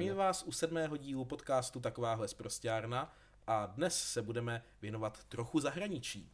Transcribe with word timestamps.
Zdravím 0.00 0.18
vás 0.18 0.42
u 0.42 0.52
sedmého 0.52 0.96
dílu 0.96 1.24
podcastu 1.24 1.80
Takováhle 1.80 2.28
zprostěrna 2.28 3.14
a 3.46 3.66
dnes 3.66 4.02
se 4.12 4.22
budeme 4.22 4.62
věnovat 4.82 5.24
trochu 5.24 5.60
zahraničí. 5.60 6.32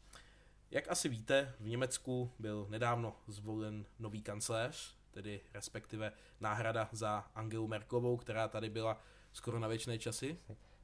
Jak 0.71 0.91
asi 0.91 1.09
víte, 1.09 1.55
v 1.61 1.69
Německu 1.69 2.31
byl 2.39 2.67
nedávno 2.71 3.17
zvolen 3.27 3.87
nový 3.99 4.23
kancléř, 4.23 4.97
tedy 5.11 5.41
respektive 5.55 6.13
náhrada 6.41 6.89
za 6.93 7.25
Angelu 7.35 7.69
Merklovou, 7.69 8.17
která 8.17 8.49
tady 8.49 8.71
byla 8.71 9.01
skoro 9.33 9.59
na 9.59 9.69
věčné 9.69 9.99
časy. 9.99 10.39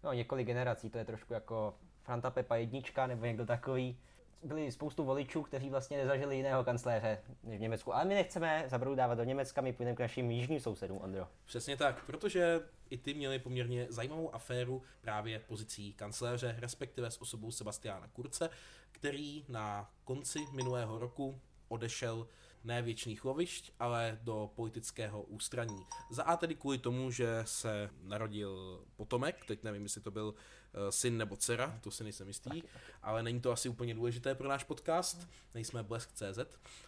No, 0.05 0.13
několik 0.13 0.47
generací, 0.47 0.91
to 0.91 0.99
je 0.99 1.05
trošku 1.05 1.33
jako 1.33 1.79
Franta 2.03 2.31
Pepa 2.31 2.57
jednička 2.57 3.07
nebo 3.07 3.25
někdo 3.25 3.47
takový. 3.47 3.99
Byli 4.43 4.73
spoustu 4.73 5.05
voličů, 5.05 5.43
kteří 5.43 5.71
vlastně 5.71 5.97
nezažili 5.97 6.37
jiného 6.37 6.65
kancléře 6.65 7.19
v 7.43 7.61
Německu. 7.61 7.95
Ale 7.95 8.05
my 8.05 8.15
nechceme 8.15 8.65
zabroudávat 8.67 9.19
do 9.19 9.25
Německa, 9.25 9.61
my 9.61 9.73
půjdeme 9.73 9.97
k 9.97 10.01
našim 10.01 10.31
jižním 10.31 10.61
sousedům, 10.61 10.99
Ondro. 10.99 11.29
Přesně 11.45 11.77
tak, 11.77 12.05
protože 12.07 12.61
i 12.91 12.99
ty 12.99 13.15
měli 13.15 13.39
poměrně 13.39 13.87
zajímavou 13.91 14.35
aféru 14.35 14.83
právě 15.01 15.39
pozicí 15.39 15.93
kancléře, 15.93 16.57
respektive 16.59 17.11
s 17.11 17.23
osobou 17.23 17.51
Sebastiana 17.51 18.09
Kurce, 18.09 18.51
který 18.93 19.45
na 19.49 19.91
konci 20.05 20.39
minulého 20.53 20.99
roku 20.99 21.41
odešel 21.69 22.27
ne 22.65 22.83
věčných 22.83 23.25
lovišť, 23.25 23.73
ale 23.79 24.19
do 24.23 24.51
politického 24.55 25.23
ústraní. 25.23 25.87
Za 26.11 26.23
A 26.23 26.37
tedy 26.37 26.55
kvůli 26.55 26.79
tomu, 26.79 27.11
že 27.11 27.43
se 27.45 27.91
narodil 28.03 28.85
potomek, 28.97 29.45
teď 29.47 29.63
nevím, 29.63 29.83
jestli 29.83 30.01
to 30.01 30.11
byl 30.11 30.35
eh, 30.35 30.93
syn 30.93 31.17
nebo 31.17 31.37
dcera, 31.37 31.79
to 31.81 31.91
si 31.91 32.05
nejsem 32.05 32.29
jistý, 32.29 32.63
ale 33.03 33.23
není 33.23 33.41
to 33.41 33.53
asi 33.53 33.69
úplně 33.69 33.95
důležité 33.95 34.35
pro 34.35 34.49
náš 34.49 34.65
podcast, 34.65 35.29
nejsme 35.55 35.83
Blesk.cz, 35.83 36.39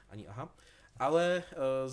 ani 0.09 0.29
aha. 0.29 0.57
Ale 0.97 1.43
uh, 1.87 1.93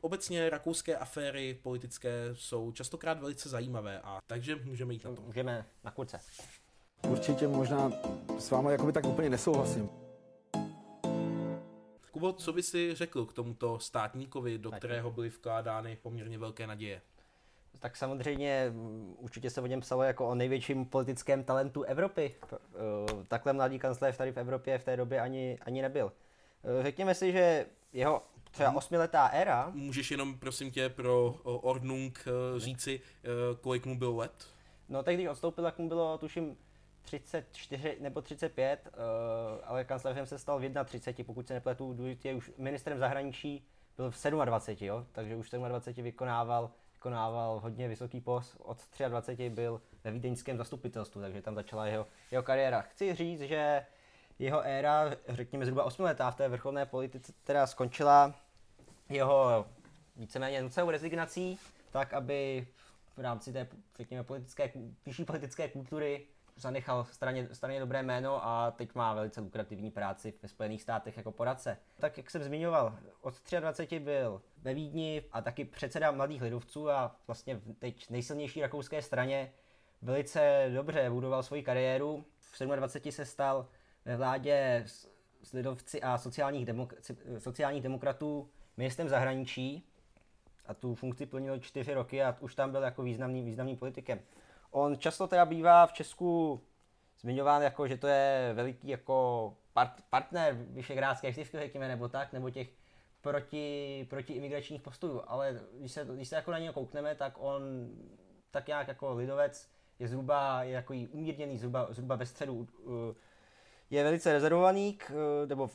obecně 0.00 0.50
rakouské 0.50 0.96
aféry 0.96 1.58
politické 1.62 2.30
jsou 2.32 2.72
častokrát 2.72 3.20
velice 3.20 3.48
zajímavé, 3.48 4.00
a 4.00 4.18
takže 4.26 4.56
můžeme 4.56 4.92
jít 4.92 5.04
na 5.04 5.14
to. 5.14 5.22
Můžeme 5.22 5.66
na 5.84 5.90
kurce. 5.90 6.20
Určitě 7.08 7.48
možná 7.48 7.92
s 8.38 8.50
vámi 8.50 8.72
jakoby 8.72 8.92
tak 8.92 9.04
úplně 9.04 9.30
nesouhlasím. 9.30 10.01
Kubo, 12.22 12.32
co 12.32 12.52
by 12.52 12.62
si 12.62 12.94
řekl 12.94 13.26
k 13.26 13.32
tomuto 13.32 13.78
státníkovi, 13.78 14.58
do 14.58 14.70
kterého 14.70 15.10
byly 15.10 15.28
vkládány 15.28 15.98
poměrně 16.02 16.38
velké 16.38 16.66
naděje? 16.66 17.02
Tak 17.78 17.96
samozřejmě 17.96 18.72
určitě 19.16 19.50
se 19.50 19.60
o 19.60 19.66
něm 19.66 19.80
psalo 19.80 20.02
jako 20.02 20.28
o 20.28 20.34
největším 20.34 20.84
politickém 20.86 21.44
talentu 21.44 21.82
Evropy. 21.82 22.34
Eh, 22.52 22.56
takhle 23.28 23.52
mladý 23.52 23.78
kancléř 23.78 24.16
tady 24.16 24.32
v 24.32 24.36
Evropě 24.36 24.78
v 24.78 24.84
té 24.84 24.96
době 24.96 25.20
ani, 25.20 25.58
ani 25.62 25.82
nebyl. 25.82 26.12
Eh, 26.80 26.82
řekněme 26.82 27.14
si, 27.14 27.32
že 27.32 27.66
jeho 27.92 28.22
třeba 28.50 28.68
Mhm. 28.68 28.76
osmiletá 28.78 29.26
éra, 29.26 29.70
Můžeš 29.74 30.10
jenom, 30.10 30.38
prosím 30.38 30.70
tě, 30.70 30.88
pro 30.88 31.30
Ordnung 31.44 32.24
eh, 32.26 32.60
říci, 32.60 33.00
kolik 33.60 33.86
mu 33.86 33.98
bylo 33.98 34.16
let? 34.16 34.46
no 34.88 35.02
tak 35.02 35.14
když 35.14 35.26
odstoupil, 35.28 35.64
tak 35.64 35.78
mu 35.78 35.88
bylo 35.88 36.18
tuším 36.18 36.56
34 37.02 37.96
nebo 38.00 38.22
35, 38.22 38.80
eh, 38.86 38.90
ale 39.64 39.84
kancléřem 39.84 40.26
se 40.26 40.38
stal 40.38 40.58
v 40.58 40.84
31, 40.84 41.26
pokud 41.26 41.46
se 41.46 41.54
nepletu, 41.54 41.92
důležitě 41.92 42.34
už 42.34 42.52
ministrem 42.58 42.98
zahraničí 42.98 43.66
byl 43.96 44.10
v 44.10 44.44
27, 44.44 44.86
jo? 44.86 45.06
takže 45.12 45.36
už 45.36 45.52
v 45.52 45.68
27 45.68 46.04
vykonával, 46.04 46.70
vykonával 46.94 47.60
hodně 47.60 47.88
vysoký 47.88 48.20
post, 48.20 48.56
od 48.58 48.78
23 49.08 49.50
byl 49.50 49.80
ve 50.04 50.10
vídeňském 50.10 50.56
zastupitelstvu, 50.56 51.20
takže 51.20 51.42
tam 51.42 51.54
začala 51.54 51.86
jeho, 51.86 52.06
jeho 52.30 52.42
kariéra. 52.42 52.82
Chci 52.82 53.14
říct, 53.14 53.40
že 53.40 53.86
jeho 54.38 54.60
éra, 54.60 55.10
řekněme 55.28 55.64
zhruba 55.64 55.84
8 55.84 56.02
letá 56.02 56.30
v 56.30 56.36
té 56.36 56.48
vrcholné 56.48 56.86
politice, 56.86 57.32
teda 57.44 57.66
skončila 57.66 58.34
jeho 59.08 59.66
víceméně 60.16 60.62
nucenou 60.62 60.90
rezignací, 60.90 61.58
tak 61.90 62.14
aby 62.14 62.66
v 63.16 63.20
rámci 63.20 63.52
té, 63.52 63.68
řekněme, 63.96 64.24
politické, 64.24 64.72
vyšší 65.06 65.24
politické 65.24 65.68
kultury 65.68 66.26
zanechal 66.56 67.04
straně, 67.04 67.48
straně 67.52 67.80
dobré 67.80 68.02
jméno 68.02 68.46
a 68.46 68.70
teď 68.70 68.94
má 68.94 69.14
velice 69.14 69.40
lukrativní 69.40 69.90
práci 69.90 70.34
ve 70.42 70.48
Spojených 70.48 70.82
státech 70.82 71.16
jako 71.16 71.32
poradce. 71.32 71.78
Tak 71.98 72.16
jak 72.16 72.30
jsem 72.30 72.42
zmiňoval, 72.42 72.98
od 73.20 73.34
23 73.60 74.00
byl 74.00 74.42
ve 74.62 74.74
Vídni 74.74 75.24
a 75.32 75.40
taky 75.40 75.64
předseda 75.64 76.10
mladých 76.10 76.42
lidovců 76.42 76.90
a 76.90 77.16
vlastně 77.26 77.56
v 77.56 77.72
teď 77.78 78.10
nejsilnější 78.10 78.60
rakouské 78.60 79.02
straně 79.02 79.52
velice 80.02 80.70
dobře 80.74 81.10
budoval 81.10 81.42
svoji 81.42 81.62
kariéru. 81.62 82.24
V 82.38 82.58
27 82.76 83.12
se 83.12 83.24
stal 83.24 83.68
ve 84.04 84.16
vládě 84.16 84.82
s, 84.86 85.08
s 85.42 85.52
lidovci 85.52 86.02
a 86.02 86.18
sociálních, 86.18 86.66
demok- 86.66 86.94
sociálních 87.38 87.82
demokratů 87.82 88.50
ministrem 88.76 89.08
zahraničí 89.08 89.88
a 90.66 90.74
tu 90.74 90.94
funkci 90.94 91.26
plnil 91.26 91.58
čtyři 91.58 91.94
roky 91.94 92.22
a 92.22 92.36
už 92.40 92.54
tam 92.54 92.72
byl 92.72 92.82
jako 92.82 93.02
významný, 93.02 93.42
významný 93.42 93.76
politikem. 93.76 94.20
On 94.72 94.98
často 94.98 95.26
teda 95.26 95.44
bývá 95.44 95.86
v 95.86 95.92
Česku 95.92 96.60
zmiňován 97.20 97.62
jako, 97.62 97.88
že 97.88 97.96
to 97.96 98.06
je 98.06 98.52
veliký 98.54 98.88
jako 98.88 99.54
part, 99.72 99.92
partner 100.10 100.54
Vyšegrádské 100.54 101.32
čtyřky, 101.32 101.58
řekněme, 101.58 101.88
nebo 101.88 102.08
tak, 102.08 102.32
nebo 102.32 102.50
těch 102.50 102.68
proti, 103.20 104.06
proti 104.10 104.32
imigračních 104.32 104.82
postojů, 104.82 105.22
ale 105.26 105.60
když 105.78 105.92
se, 105.92 106.06
když 106.14 106.28
se 106.28 106.36
jako 106.36 106.50
na 106.50 106.58
něj 106.58 106.72
koukneme, 106.72 107.14
tak 107.14 107.32
on 107.38 107.62
tak 108.50 108.66
nějak 108.66 108.88
jako 108.88 109.14
lidovec 109.14 109.68
je 109.98 110.08
zhruba 110.08 110.62
je 110.62 110.70
jako 110.70 110.94
umírněný, 111.10 111.58
zhruba, 111.58 111.86
zhruba 111.90 112.16
ve 112.16 112.26
středu. 112.26 112.54
Uh, 112.54 112.92
Je 113.90 114.04
velice 114.04 114.32
rezervovaný, 114.32 114.92
k, 114.92 115.10
uh, 115.10 115.48
nebo 115.48 115.70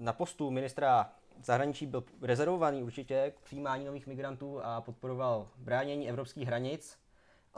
na 0.00 0.12
postu 0.12 0.50
ministra 0.50 1.12
zahraničí 1.42 1.86
byl 1.86 2.04
rezervovaný 2.22 2.82
určitě 2.82 3.32
k 3.36 3.40
přijímání 3.40 3.84
nových 3.84 4.06
migrantů 4.06 4.60
a 4.62 4.80
podporoval 4.80 5.48
bránění 5.56 6.08
evropských 6.08 6.46
hranic, 6.46 6.98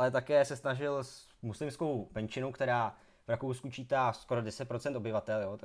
ale 0.01 0.11
také 0.11 0.45
se 0.45 0.57
snažil 0.57 1.05
s 1.05 1.29
muslimskou 1.43 2.09
menšinu, 2.15 2.53
která 2.53 2.97
v 3.27 3.29
Rakousku 3.29 3.71
čítá 3.71 4.13
skoro 4.13 4.41
10% 4.41 4.97
obyvatel. 4.97 5.43
Jo, 5.43 5.59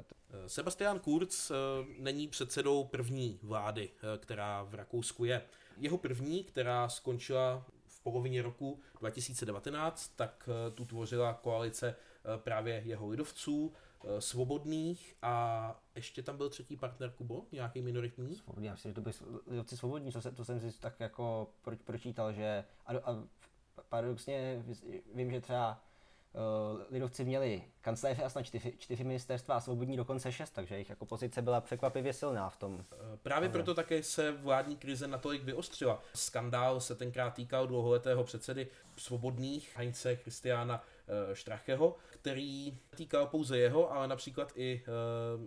Sebastian 0.47 0.99
Kurz 0.99 1.51
eh, 1.51 1.55
není 1.99 2.27
předsedou 2.27 2.83
první 2.83 3.39
vlády, 3.43 3.89
eh, 3.89 4.17
která 4.17 4.63
v 4.63 4.73
Rakousku 4.73 5.25
je. 5.25 5.41
Jeho 5.77 5.97
první, 5.97 6.43
která 6.43 6.89
skončila 6.89 7.65
v 7.87 8.03
polovině 8.03 8.41
roku 8.41 8.79
2019, 8.99 10.07
tak 10.15 10.49
eh, 10.67 10.71
tu 10.71 10.85
tvořila 10.85 11.33
koalice 11.33 11.95
právě 12.37 12.81
jeho 12.85 13.07
lidovců, 13.07 13.73
svobodných 14.19 15.15
a 15.21 15.75
ještě 15.95 16.23
tam 16.23 16.37
byl 16.37 16.49
třetí 16.49 16.77
partner 16.77 17.11
Kubo, 17.11 17.45
nějaký 17.51 17.81
minoritní. 17.81 18.35
Svobodní, 18.35 18.67
já 18.67 18.71
myslím, 18.71 18.89
že 18.91 18.95
to 18.95 19.01
byli 19.01 19.13
sv- 19.15 19.39
lidovci 19.47 19.77
svobodní, 19.77 20.11
co 20.11 20.21
se, 20.21 20.31
to 20.31 20.45
jsem 20.45 20.59
si 20.59 20.79
tak 20.79 20.99
jako 20.99 21.49
pro, 21.61 21.75
pročítal, 21.75 22.33
že 22.33 22.65
a, 22.85 22.93
a 22.97 23.23
paradoxně 23.89 24.63
vím, 25.13 25.31
že 25.31 25.41
třeba 25.41 25.81
uh, 26.33 26.81
lidovci 26.91 27.25
měli 27.25 27.63
kancléře 27.81 28.23
a 28.23 28.29
snad 28.29 28.43
čtyři, 28.43 28.73
čtyři 28.77 29.03
ministerstva 29.03 29.55
a 29.55 29.59
svobodní 29.59 29.97
dokonce 29.97 30.31
šest, 30.31 30.49
takže 30.49 30.75
jejich 30.75 30.89
jako 30.89 31.05
pozice 31.05 31.41
byla 31.41 31.61
překvapivě 31.61 32.13
silná 32.13 32.49
v 32.49 32.57
tom. 32.57 32.85
Eh, 32.93 33.17
Právě 33.17 33.49
proto 33.49 33.73
také 33.73 34.03
se 34.03 34.31
vládní 34.31 34.75
krize 34.77 35.07
natolik 35.07 35.43
vyostřila. 35.43 36.01
Skandál 36.15 36.79
se 36.79 36.95
tenkrát 36.95 37.33
týkal 37.33 37.67
dlouholetého 37.67 38.23
předsedy 38.23 38.67
svobodných 38.97 39.77
Heinze 39.77 40.15
Christiana 40.15 40.83
eh, 41.31 41.35
Stracheho, 41.35 41.95
který 42.09 42.77
týkal 42.95 43.27
pouze 43.27 43.57
jeho, 43.57 43.91
ale 43.91 44.07
například 44.07 44.51
i 44.55 44.83
eh, 44.83 44.91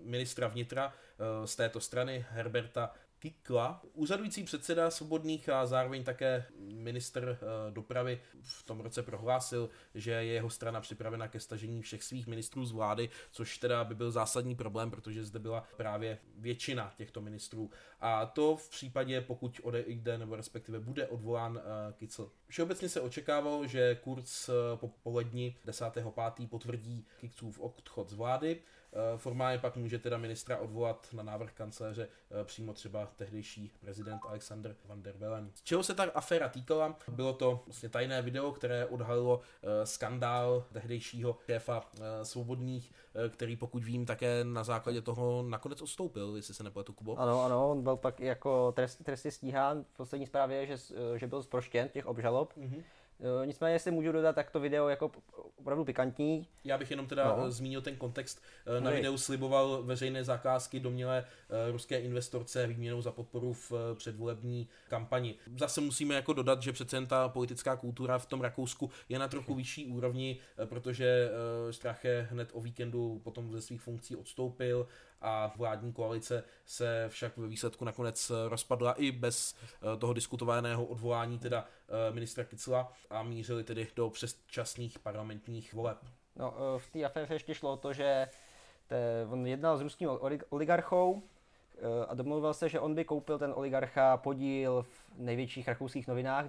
ministra 0.04 0.48
vnitra 0.48 0.92
eh, 0.92 1.46
z 1.46 1.56
této 1.56 1.80
strany 1.80 2.26
Herberta 2.30 2.92
Kikla, 3.18 3.82
úřadující 3.92 4.44
předseda 4.44 4.90
svobodných 4.90 5.48
a 5.48 5.66
zároveň 5.66 6.04
také 6.04 6.44
minister 6.58 7.38
eh, 7.40 7.70
dopravy 7.70 8.20
v 8.42 8.62
tom 8.62 8.80
roce 8.80 9.02
prohlásil, 9.02 9.70
že 9.94 10.10
je 10.10 10.24
jeho 10.24 10.50
strana 10.50 10.80
připravena 10.80 11.28
ke 11.28 11.40
stažení 11.40 11.82
všech 11.82 12.02
svých 12.02 12.26
ministrů 12.26 12.64
z 12.64 12.72
vlády, 12.72 13.10
což 13.30 13.58
teda 13.58 13.84
by 13.84 13.94
byl 13.94 14.10
zásadní 14.10 14.54
problém, 14.54 14.90
protože 14.90 15.24
zde 15.24 15.38
byla 15.38 15.64
právě 15.76 16.18
většina 16.36 16.92
těchto 16.96 17.20
ministrů. 17.20 17.70
A 18.00 18.26
to 18.26 18.56
v 18.56 18.70
případě, 18.70 19.20
pokud 19.20 19.60
odejde 19.62 20.18
nebo 20.18 20.36
respektive 20.36 20.80
bude 20.80 21.06
odvolán 21.06 21.60
eh, 21.60 21.92
Kicl. 21.92 22.32
Všeobecně 22.48 22.88
se 22.88 23.00
očekávalo, 23.00 23.66
že 23.66 23.94
Kurz 23.94 24.48
eh, 24.48 24.52
po 24.76 24.88
poledni 24.88 25.56
10.5. 25.66 26.48
potvrdí 26.48 27.06
Kiclův 27.20 27.60
odchod 27.60 28.10
z 28.10 28.14
vlády. 28.14 28.62
Eh, 28.92 29.18
Formálně 29.18 29.58
pak 29.58 29.76
může 29.76 29.98
teda 29.98 30.18
ministra 30.18 30.56
odvolat 30.56 31.08
na 31.12 31.22
návrh 31.22 31.52
kancléře 31.52 32.08
eh, 32.30 32.44
přímo 32.44 32.74
třeba 32.74 33.08
tehdejší 33.16 33.72
prezident 33.80 34.20
Alexander 34.28 34.76
van 34.84 35.02
der 35.02 35.16
Bellen. 35.16 35.50
Z 35.54 35.62
čeho 35.62 35.82
se 35.82 35.94
ta 35.94 36.04
aféra 36.14 36.48
týkala? 36.48 36.96
Bylo 37.08 37.32
to 37.32 37.62
vlastně 37.66 37.88
tajné 37.88 38.22
video, 38.22 38.52
které 38.52 38.86
odhalilo 38.86 39.40
eh, 39.62 39.86
skandál 39.86 40.64
tehdejšího 40.72 41.38
šéfa 41.46 41.90
svobodných, 42.22 42.92
který 43.28 43.56
pokud 43.56 43.84
vím 43.84 44.06
také 44.06 44.44
na 44.44 44.64
základě 44.64 45.02
toho 45.02 45.42
nakonec 45.42 45.82
odstoupil, 45.82 46.32
jestli 46.36 46.54
se 46.54 46.62
nepletu 46.62 46.92
Kubo. 46.92 47.16
Ano, 47.16 47.44
ano, 47.44 47.70
on 47.70 47.82
byl 47.82 47.96
pak 47.96 48.20
jako 48.20 48.72
trest, 48.72 49.04
trestně 49.04 49.30
stíhán. 49.30 49.84
V 49.84 49.96
poslední 49.96 50.26
zprávě 50.26 50.56
je, 50.56 50.66
že, 50.66 50.76
že 51.16 51.26
byl 51.26 51.42
zproštěn 51.42 51.88
těch 51.88 52.06
obžalob. 52.06 52.52
Mhm. 52.56 52.82
Jo, 53.20 53.44
nicméně, 53.44 53.74
jestli 53.74 53.90
můžu 53.90 54.12
dodat, 54.12 54.34
tak 54.34 54.50
to 54.50 54.60
video 54.60 54.88
jako 54.88 55.10
opravdu 55.56 55.84
pikantní. 55.84 56.46
Já 56.64 56.78
bych 56.78 56.90
jenom 56.90 57.06
teda 57.06 57.36
no. 57.36 57.50
zmínil 57.50 57.82
ten 57.82 57.96
kontext. 57.96 58.42
Na 58.80 58.90
videu 58.90 59.18
sliboval 59.18 59.82
veřejné 59.82 60.24
zakázky 60.24 60.80
domělé 60.80 61.24
ruské 61.70 61.98
investorce 61.98 62.66
výměnou 62.66 63.02
za 63.02 63.12
podporu 63.12 63.52
v 63.52 63.72
předvolební 63.94 64.68
kampani. 64.88 65.34
Zase 65.56 65.80
musíme 65.80 66.14
jako 66.14 66.32
dodat, 66.32 66.62
že 66.62 66.72
přece 66.72 66.96
jen 66.96 67.06
ta 67.06 67.28
politická 67.28 67.76
kultura 67.76 68.18
v 68.18 68.26
tom 68.26 68.40
Rakousku 68.40 68.90
je 69.08 69.18
na 69.18 69.28
trochu 69.28 69.54
vyšší 69.54 69.86
úrovni, 69.86 70.38
protože 70.64 71.30
Strache 71.70 72.28
hned 72.30 72.48
o 72.52 72.60
víkendu 72.60 73.20
potom 73.24 73.52
ze 73.52 73.60
svých 73.60 73.80
funkcí 73.80 74.16
odstoupil 74.16 74.86
a 75.20 75.52
vládní 75.56 75.92
koalice 75.92 76.44
se 76.64 77.04
však 77.08 77.36
ve 77.36 77.46
výsledku 77.48 77.84
nakonec 77.84 78.32
rozpadla 78.48 78.92
i 78.92 79.12
bez 79.12 79.54
eh, 79.54 79.96
toho 79.96 80.12
diskutovaného 80.12 80.84
odvolání 80.84 81.38
teda 81.38 81.64
eh, 81.64 82.12
ministra 82.12 82.44
Kicla 82.44 82.92
a 83.10 83.22
mířili 83.22 83.64
tedy 83.64 83.88
do 83.96 84.10
předčasných 84.10 84.98
parlamentních 84.98 85.74
voleb. 85.74 85.98
No, 86.36 86.54
eh, 86.56 86.78
v 86.78 86.90
té 86.90 87.04
aféře 87.04 87.34
ještě 87.34 87.54
šlo 87.54 87.72
o 87.72 87.76
to, 87.76 87.92
že 87.92 88.28
te, 88.86 89.26
on 89.30 89.46
jednal 89.46 89.78
s 89.78 89.80
ruským 89.80 90.08
oligarchou 90.50 91.22
a 92.08 92.14
domluvil 92.14 92.54
se, 92.54 92.68
že 92.68 92.80
on 92.80 92.94
by 92.94 93.04
koupil 93.04 93.38
ten 93.38 93.52
oligarcha 93.56 94.16
podíl 94.16 94.82
v 94.82 95.18
největších 95.18 95.68
rakouských 95.68 96.08
novinách, 96.08 96.46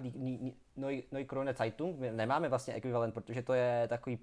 Neue 0.76 1.24
Krone 1.26 1.54
Zeitung. 1.54 1.98
My 1.98 2.10
nemáme 2.10 2.48
vlastně 2.48 2.74
ekvivalent, 2.74 3.14
protože 3.14 3.42
to 3.42 3.52
je 3.52 3.88
takový 3.88 4.16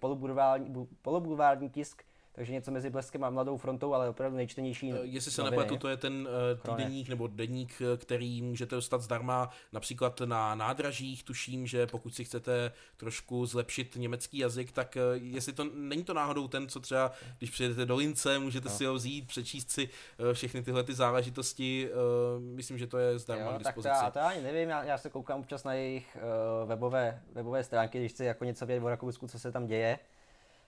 polobulvární 1.02 1.70
tisk, 1.70 2.04
takže 2.38 2.54
něco 2.54 2.72
mezi 2.72 2.90
Bleskem 2.90 3.24
a 3.24 3.30
Mladou 3.30 3.58
frontou, 3.58 3.94
ale 3.94 4.10
opravdu 4.10 4.38
nejčtenější. 4.38 4.94
Eh, 4.94 4.98
jestli 5.02 5.32
se 5.32 5.44
nepletu, 5.44 5.78
to 5.78 5.88
je 5.88 5.98
ten 5.98 6.28
uh, 6.28 6.76
týdeník 6.76 7.10
nebo 7.10 7.28
deník, 7.28 7.82
eh, 7.82 7.98
který 7.98 8.42
můžete 8.42 8.76
dostat 8.76 9.02
zdarma 9.02 9.50
například 9.74 10.22
na 10.22 10.56
nádražích. 10.56 11.24
Tuším, 11.24 11.68
že 11.68 11.88
pokud 11.88 12.16
si 12.16 12.24
chcete 12.24 12.72
trošku 12.98 13.46
zlepšit 13.46 13.96
německý 13.96 14.38
jazyk, 14.38 14.72
tak 14.72 14.98
uh, 14.98 15.24
jestli 15.24 15.54
to 15.54 15.64
není 15.74 16.04
to 16.04 16.14
náhodou 16.14 16.48
ten, 16.48 16.68
co 16.68 16.80
třeba, 16.80 17.12
když 17.38 17.50
přijedete 17.50 17.86
do 17.86 17.96
Lince, 17.96 18.40
můžete 18.40 18.70
no. 18.70 18.76
si 18.76 18.86
ho 18.86 18.94
vzít, 18.94 19.28
přečíst 19.28 19.72
si 19.72 19.90
uh, 20.20 20.34
všechny 20.34 20.64
tyhle 20.64 20.84
ty 20.84 20.94
záležitosti. 20.94 21.90
Uh, 21.90 22.44
myslím, 22.44 22.78
že 22.78 22.88
to 22.88 22.98
je 22.98 23.20
zdarma 23.20 23.52
jo, 23.52 23.56
k 23.56 23.60
dispozici. 23.60 23.90
Tak 23.90 24.14
to, 24.14 24.20
já, 24.20 24.24
to 24.24 24.30
ani 24.30 24.42
nevím, 24.42 24.70
já, 24.70 24.84
já 24.84 24.98
se 24.98 25.10
koukám 25.10 25.40
občas 25.40 25.64
na 25.64 25.74
jejich 25.74 26.18
uh, 26.62 26.70
webové, 26.70 27.22
webové 27.34 27.64
stránky, 27.64 28.00
když 28.00 28.12
chci 28.12 28.26
jako 28.26 28.46
něco 28.46 28.66
vědět 28.66 28.86
o 28.86 28.90
Rakousku, 28.90 29.28
co 29.28 29.40
se 29.40 29.52
tam 29.52 29.68
děje 29.68 30.00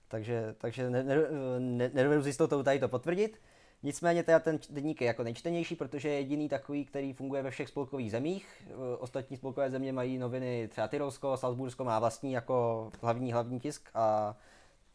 takže, 0.09 0.55
takže 0.57 0.89
ne, 0.89 1.03
ne, 1.03 1.15
ne, 1.59 1.91
nedovedu 1.93 2.21
s 2.21 2.27
jistotou 2.27 2.63
tady 2.63 2.79
to 2.79 2.87
potvrdit. 2.87 3.41
Nicméně 3.83 4.23
teda 4.23 4.39
ten 4.39 4.59
deník 4.69 5.01
je 5.01 5.07
jako 5.07 5.23
nejčtenější, 5.23 5.75
protože 5.75 6.09
je 6.09 6.15
jediný 6.15 6.49
takový, 6.49 6.85
který 6.85 7.13
funguje 7.13 7.43
ve 7.43 7.51
všech 7.51 7.69
spolkových 7.69 8.11
zemích. 8.11 8.67
Ostatní 8.99 9.37
spolkové 9.37 9.69
země 9.69 9.93
mají 9.93 10.17
noviny, 10.17 10.67
třeba 10.67 10.87
Tyrolsko, 10.87 11.37
Salzbursko 11.37 11.83
má 11.83 11.99
vlastní 11.99 12.31
jako 12.31 12.89
hlavní 13.01 13.33
hlavní 13.33 13.59
tisk 13.59 13.89
a 13.93 14.35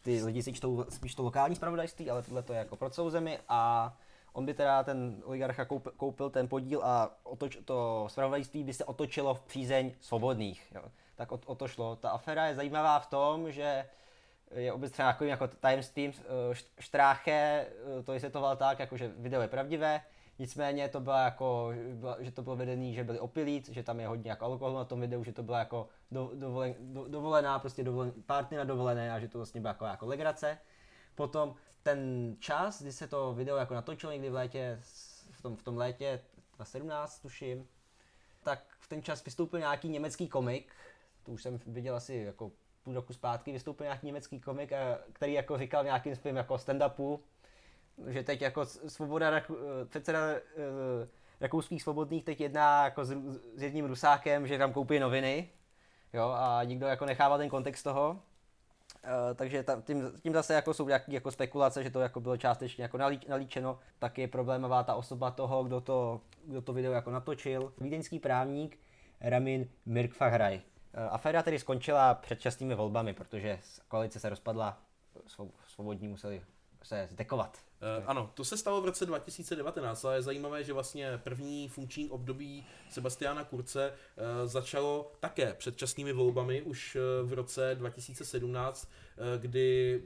ty 0.03 0.25
lidi 0.25 0.43
si 0.43 0.53
čtou 0.53 0.85
spíš 0.89 1.15
to 1.15 1.23
lokální 1.23 1.57
spravodajství, 1.57 2.11
ale 2.11 2.23
tohle 2.23 2.43
to 2.43 2.53
je 2.53 2.59
jako 2.59 2.77
pro 2.77 2.91
celou 2.91 3.11
zemi 3.11 3.39
a 3.49 3.93
on 4.33 4.47
by 4.47 4.55
teda 4.55 4.83
ten 4.83 5.23
oligarcha 5.25 5.65
koupil, 5.65 5.93
koupil 5.97 6.31
ten 6.31 6.49
podíl 6.49 6.81
a 6.85 7.17
otoč, 7.23 7.59
to 7.65 8.07
spravodajství 8.09 8.65
by 8.65 8.75
se 8.75 8.85
otočilo 8.85 9.35
v 9.35 9.41
přízeň 9.41 9.93
svobodných. 10.01 10.73
Jo. 10.75 10.83
Tak 11.17 11.33
o, 11.33 11.41
o 11.47 11.55
to 11.55 11.69
šlo. 11.69 11.97
Ta 11.97 12.11
aféra 12.11 12.47
je 12.47 12.55
zajímavá 12.55 12.99
v 12.99 13.07
tom, 13.07 13.53
že 13.53 13.85
je 14.55 14.73
obecně 14.73 15.05
jako, 15.05 15.25
jako 15.25 15.49
tajemstvím 15.49 16.13
eh, 16.19 16.55
štráche, 16.81 17.67
eh, 17.99 18.03
to 18.03 18.13
vysvětloval 18.13 18.57
tak, 18.57 18.79
jako 18.79 18.97
že 18.97 19.13
video 19.19 19.43
je 19.43 19.49
pravdivé, 19.49 20.01
nicméně 20.39 20.89
to 20.89 21.01
bylo 21.01 21.17
jako, 21.17 21.73
že 22.19 22.31
to 22.31 22.43
bylo 22.43 22.57
vedený, 22.57 22.95
že 22.95 23.05
byli 23.05 23.21
opilí, 23.21 23.63
že 23.71 23.83
tam 23.83 24.01
je 24.01 24.07
hodně 24.07 24.31
jako 24.31 24.45
alkoholu 24.45 24.77
na 24.77 24.85
tom 24.85 25.01
videu, 25.01 25.25
že 25.25 25.33
to 25.33 25.43
byla 25.43 25.59
jako 25.59 25.89
do, 26.11 26.31
dovolen, 26.35 26.75
do, 26.81 27.09
dovolená, 27.09 27.59
prostě 27.59 27.85
dovolen, 27.85 28.13
party 28.27 28.57
na 28.57 28.65
dovolené 28.65 29.13
a 29.13 29.21
že 29.21 29.29
to 29.29 29.39
vlastně 29.39 29.61
byla 29.61 29.73
jako, 29.73 29.85
jako 29.85 30.07
legrace. 30.07 30.59
Potom 31.15 31.55
ten 31.83 32.35
čas, 32.39 32.83
kdy 32.83 32.93
se 32.93 33.07
to 33.07 33.35
video 33.35 33.57
jako 33.57 33.75
natočilo 33.75 34.13
někdy 34.13 34.31
v 34.31 34.35
létě, 34.35 34.79
v 35.31 35.43
tom, 35.43 35.57
v 35.57 35.63
tom 35.63 35.77
létě 35.77 36.21
2017 36.57 37.19
tuším, 37.19 37.69
tak 38.43 38.65
v 38.81 38.89
ten 38.89 39.03
čas 39.03 39.25
vystoupil 39.25 39.59
nějaký 39.59 39.89
německý 39.89 40.29
komik, 40.29 40.73
to 41.23 41.33
už 41.33 41.43
jsem 41.43 41.61
viděl 41.67 41.97
asi 41.97 42.15
jako 42.15 42.53
půl 42.85 42.95
roku 42.95 43.13
zpátky 43.13 43.53
vystoupil 43.53 43.85
nějaký 43.85 44.07
německý 44.07 44.41
komik, 44.41 44.73
který 45.13 45.33
jako 45.33 45.59
říkal 45.59 45.85
nějakým 45.85 46.17
svým 46.17 46.37
jako 46.37 46.55
stand-upu, 46.55 47.19
že 48.07 48.23
teď 48.23 48.43
jako 48.43 48.67
svoboda, 48.67 49.43
předseda 49.89 50.19
eh, 50.31 51.09
rakouských 51.41 51.83
svobodných 51.83 52.25
teď 52.25 52.41
jedná 52.41 52.85
jako 52.85 53.05
s, 53.05 53.11
s 53.57 53.63
jedním 53.63 53.85
rusákem, 53.85 54.47
že 54.47 54.59
tam 54.59 54.73
koupí 54.73 54.99
noviny, 54.99 55.49
jo, 56.13 56.29
a 56.37 56.65
nikdo 56.65 56.87
jako 56.87 57.07
nechává 57.07 57.39
ten 57.39 57.49
kontext 57.49 57.85
toho. 57.85 58.21
Uh, 59.05 59.11
takže 59.35 59.65
tím, 59.85 60.13
tím 60.23 60.33
zase 60.33 60.55
jako 60.55 60.75
jsou 60.75 60.89
nějaké 60.89 61.13
jako 61.13 61.31
spekulace, 61.31 61.83
že 61.83 61.91
to 61.91 62.01
jako 62.01 62.21
bylo 62.21 62.37
částečně 62.37 62.83
jako 62.83 62.99
nalí, 62.99 63.21
nalíčeno. 63.29 63.79
Tak 63.99 64.19
je 64.19 64.29
problémová 64.29 64.83
ta 64.83 64.95
osoba 64.95 65.31
toho, 65.31 65.65
kdo 65.65 65.81
to, 65.81 66.21
kdo 66.45 66.63
to 66.63 66.73
video 66.73 66.93
jako 66.93 67.11
natočil. 67.11 67.73
Vídeňský 67.81 68.19
právník 68.19 68.79
Ramin 69.21 69.69
Mirkfahraj. 69.87 70.61
Eh, 70.97 71.09
aféra 71.11 71.43
tedy 71.43 71.59
skončila 71.59 72.15
předčasnými 72.15 72.75
volbami, 72.75 73.15
protože 73.15 73.59
koalice 73.89 74.21
se 74.21 74.29
rozpadla, 74.29 74.83
svobodní 75.67 76.09
museli 76.09 76.43
se 76.83 77.09
zdekovat. 77.11 77.59
Uh, 77.99 78.05
ano, 78.07 78.31
to 78.35 78.45
se 78.45 78.57
stalo 78.57 78.81
v 78.81 78.85
roce 78.85 79.07
2019, 79.07 80.05
ale 80.05 80.15
je 80.15 80.23
zajímavé, 80.23 80.65
že 80.65 80.73
vlastně 80.73 81.19
první 81.19 81.69
funkční 81.69 82.11
období 82.11 82.67
Sebastiana 82.91 83.45
Kurce 83.45 83.91
uh, 83.91 84.49
začalo 84.49 85.13
také 85.21 85.55
předčasnými 85.55 86.13
volbami 86.13 86.63
už 86.63 86.97
v 87.23 87.33
roce 87.33 87.75
2017, 87.75 88.89
uh, 88.89 89.43
kdy 89.43 90.03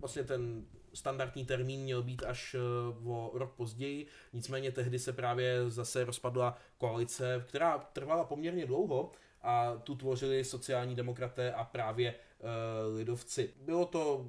vlastně 0.00 0.24
ten 0.24 0.64
standardní 0.94 1.44
termín 1.46 1.80
měl 1.80 2.02
být 2.02 2.22
až 2.22 2.56
o 3.04 3.30
rok 3.34 3.52
později, 3.52 4.06
nicméně 4.32 4.72
tehdy 4.72 4.98
se 4.98 5.12
právě 5.12 5.70
zase 5.70 6.04
rozpadla 6.04 6.56
koalice, 6.78 7.44
která 7.48 7.78
trvala 7.78 8.24
poměrně 8.24 8.66
dlouho, 8.66 9.12
a 9.42 9.76
tu 9.76 9.94
tvořili 9.94 10.44
sociální 10.44 10.94
demokraté 10.94 11.52
a 11.52 11.64
právě 11.64 12.14
uh, 12.14 12.96
lidovci. 12.96 13.54
Bylo 13.60 13.86
to 13.86 14.26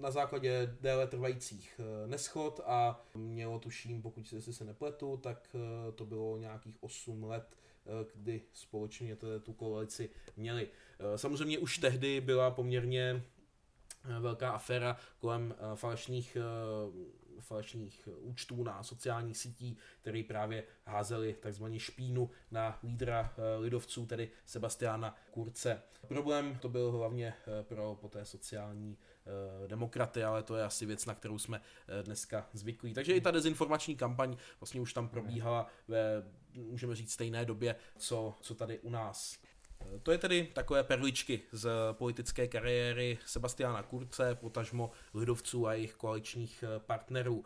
na 0.00 0.10
základě 0.10 0.76
déle 0.80 1.06
trvajících 1.06 1.80
uh, 1.80 2.10
neschod 2.10 2.60
a 2.66 3.04
mělo 3.14 3.58
tuším, 3.58 4.02
pokud 4.02 4.28
si 4.28 4.52
se 4.52 4.64
nepletu, 4.64 5.16
tak 5.16 5.48
uh, 5.54 5.60
to 5.94 6.04
bylo 6.04 6.38
nějakých 6.38 6.76
8 6.82 7.24
let, 7.24 7.56
kdy 8.14 8.42
společně 8.52 9.16
tu 9.42 9.52
koalici 9.52 10.10
měli. 10.36 10.68
Samozřejmě 11.16 11.58
už 11.58 11.78
tehdy 11.78 12.20
byla 12.20 12.50
poměrně 12.50 13.22
velká 14.20 14.50
aféra 14.50 14.96
kolem 15.18 15.54
falešných 15.74 16.36
falešných 17.40 18.08
účtů 18.18 18.62
na 18.62 18.82
sociálních 18.82 19.36
sítí, 19.36 19.76
který 20.00 20.22
právě 20.22 20.64
házeli 20.86 21.36
takzvaně 21.40 21.80
špínu 21.80 22.30
na 22.50 22.78
lídra 22.82 23.34
eh, 23.36 23.58
lidovců, 23.58 24.06
tedy 24.06 24.30
Sebastiana 24.46 25.16
Kurce. 25.30 25.82
Problém 26.08 26.58
to 26.62 26.68
byl 26.68 26.92
hlavně 26.92 27.26
eh, 27.28 27.62
pro 27.62 27.98
poté 28.00 28.24
sociální 28.24 28.98
eh, 29.64 29.68
demokraty, 29.68 30.24
ale 30.24 30.42
to 30.42 30.56
je 30.56 30.64
asi 30.64 30.86
věc, 30.86 31.06
na 31.06 31.14
kterou 31.14 31.38
jsme 31.38 31.60
dneska 32.02 32.48
zvyklí. 32.52 32.94
Takže 32.94 33.16
i 33.16 33.20
ta 33.20 33.30
dezinformační 33.30 33.96
kampaň 33.96 34.36
vlastně 34.60 34.80
už 34.80 34.92
tam 34.92 35.08
probíhala 35.08 35.66
ve, 35.88 36.24
můžeme 36.54 36.94
říct, 36.94 37.12
stejné 37.12 37.44
době, 37.44 37.76
co, 37.96 38.34
co 38.40 38.54
tady 38.54 38.78
u 38.78 38.90
nás. 38.90 39.38
To 40.02 40.12
je 40.12 40.18
tedy 40.18 40.48
takové 40.52 40.84
perličky 40.84 41.40
z 41.52 41.70
politické 41.92 42.48
kariéry 42.48 43.18
Sebastiana 43.26 43.82
Kurce, 43.82 44.34
potažmo 44.34 44.90
lidovců 45.14 45.66
a 45.66 45.74
jejich 45.74 45.94
koaličních 45.94 46.64
partnerů. 46.78 47.44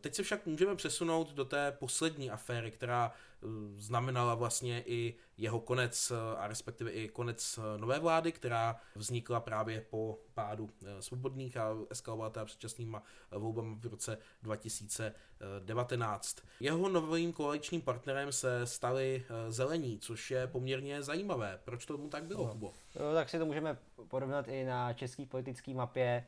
Teď 0.00 0.14
se 0.14 0.22
však 0.22 0.46
můžeme 0.46 0.76
přesunout 0.76 1.32
do 1.32 1.44
té 1.44 1.72
poslední 1.72 2.30
aféry, 2.30 2.70
která 2.70 3.12
eh, 3.12 3.46
znamenala 3.76 4.34
vlastně 4.34 4.82
i 4.86 5.14
jeho 5.38 5.60
konec 5.60 6.10
eh, 6.10 6.36
a 6.36 6.46
respektive 6.46 6.90
i 6.90 7.08
konec 7.08 7.58
eh, 7.58 7.78
nové 7.78 7.98
vlády, 7.98 8.32
která 8.32 8.76
vznikla 8.94 9.40
právě 9.40 9.80
po 9.90 10.18
pádu 10.34 10.70
svobodných 11.00 11.56
a 11.56 11.76
eskalovala 11.90 12.30
teda 12.30 12.44
předčasnýma 12.44 13.02
volbami 13.30 13.76
v 13.80 13.86
roce 13.86 14.18
2019. 14.42 16.36
Jeho 16.60 16.88
novým 16.88 17.32
koaličním 17.32 17.82
partnerem 17.82 18.32
se 18.32 18.66
stali 18.66 19.24
zelení, 19.48 19.98
což 19.98 20.30
je 20.30 20.46
poměrně 20.46 21.02
zajímavé. 21.02 21.60
Proč 21.64 21.86
tomu 21.86 22.08
tak 22.08 22.24
bylo, 22.24 22.46
no. 22.46 22.52
Kubo? 22.52 22.72
No, 23.00 23.14
tak 23.14 23.28
si 23.28 23.38
to 23.38 23.46
můžeme 23.46 23.78
porovnat 24.08 24.48
i 24.48 24.64
na 24.64 24.92
české 24.92 25.26
politické 25.26 25.74
mapě. 25.74 26.26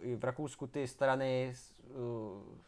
I 0.00 0.16
v 0.16 0.24
Rakousku 0.24 0.66
ty 0.66 0.88
strany 0.88 1.54
uh, 1.90 1.96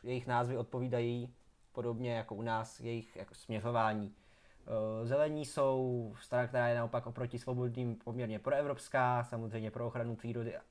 jejich 0.02 0.26
názvy 0.26 0.56
odpovídají 0.56 1.34
podobně 1.72 2.14
jako 2.14 2.34
u 2.34 2.42
nás 2.42 2.80
jejich 2.80 3.16
jako 3.16 3.34
směřování. 3.34 4.06
Uh, 4.06 5.08
zelení 5.08 5.44
jsou 5.44 6.14
strana, 6.22 6.46
která 6.46 6.68
je 6.68 6.76
naopak 6.76 7.06
oproti 7.06 7.38
svobodným 7.38 7.96
poměrně 7.96 8.38
proevropská, 8.38 9.24
samozřejmě 9.24 9.70
pro 9.70 9.86
ochranu 9.86 10.16
přírody 10.16 10.56
a, 10.56 10.62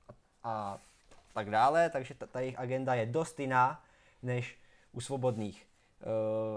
a 0.43 0.77
tak 1.33 1.49
dále, 1.49 1.89
takže 1.89 2.13
ta, 2.13 2.27
ta 2.27 2.39
jejich 2.39 2.59
agenda 2.59 2.93
je 2.93 3.05
dost 3.05 3.39
jiná 3.39 3.83
než 4.23 4.59
u 4.91 5.01
svobodných. 5.01 5.67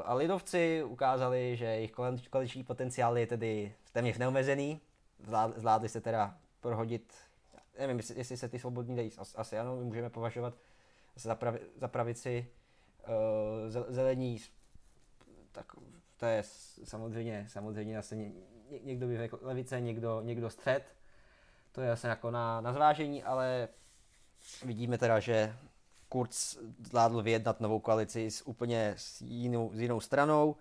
A 0.04 0.14
lidovci 0.14 0.82
ukázali, 0.82 1.56
že 1.56 1.64
jejich 1.64 1.92
koaliční 2.30 2.64
potenciál 2.64 3.18
je 3.18 3.26
tedy 3.26 3.74
téměř 3.92 4.18
neomezený, 4.18 4.80
zvládli 5.56 5.88
se 5.88 6.00
teda 6.00 6.34
prohodit, 6.60 7.14
nevím, 7.86 8.00
jestli, 8.16 8.36
se 8.36 8.48
ty 8.48 8.58
svobodní 8.58 8.96
dají, 8.96 9.10
asi, 9.18 9.36
asi 9.36 9.58
ano, 9.58 9.76
my 9.76 9.84
můžeme 9.84 10.10
považovat 10.10 10.54
za, 11.16 11.34
pravi, 11.34 11.60
za 11.76 11.88
pravici 11.88 12.46
uh, 13.08 13.94
zelení, 13.94 14.38
tak 15.52 15.66
to 16.16 16.26
je 16.26 16.42
samozřejmě, 16.84 17.46
samozřejmě 17.48 17.98
asi 17.98 18.16
ně, 18.16 18.32
někdo 18.84 19.06
by 19.06 19.16
řekl 19.16 19.38
levice, 19.42 19.80
někdo, 19.80 20.20
někdo 20.20 20.50
střed, 20.50 20.82
to 21.72 21.80
je 21.80 21.90
asi 21.90 22.06
jako 22.06 22.30
na, 22.30 22.60
na 22.60 22.72
zvážení, 22.72 23.22
ale 23.22 23.68
vidíme 24.64 24.98
teda, 24.98 25.20
že 25.20 25.56
Kurz 26.08 26.58
zvládl 26.86 27.22
vyjednat 27.22 27.60
novou 27.60 27.80
koalici 27.80 28.30
s 28.30 28.46
úplně 28.46 28.94
s 28.96 29.20
jinou, 29.20 29.70
s 29.74 29.80
jinou 29.80 30.00
stranou 30.00 30.56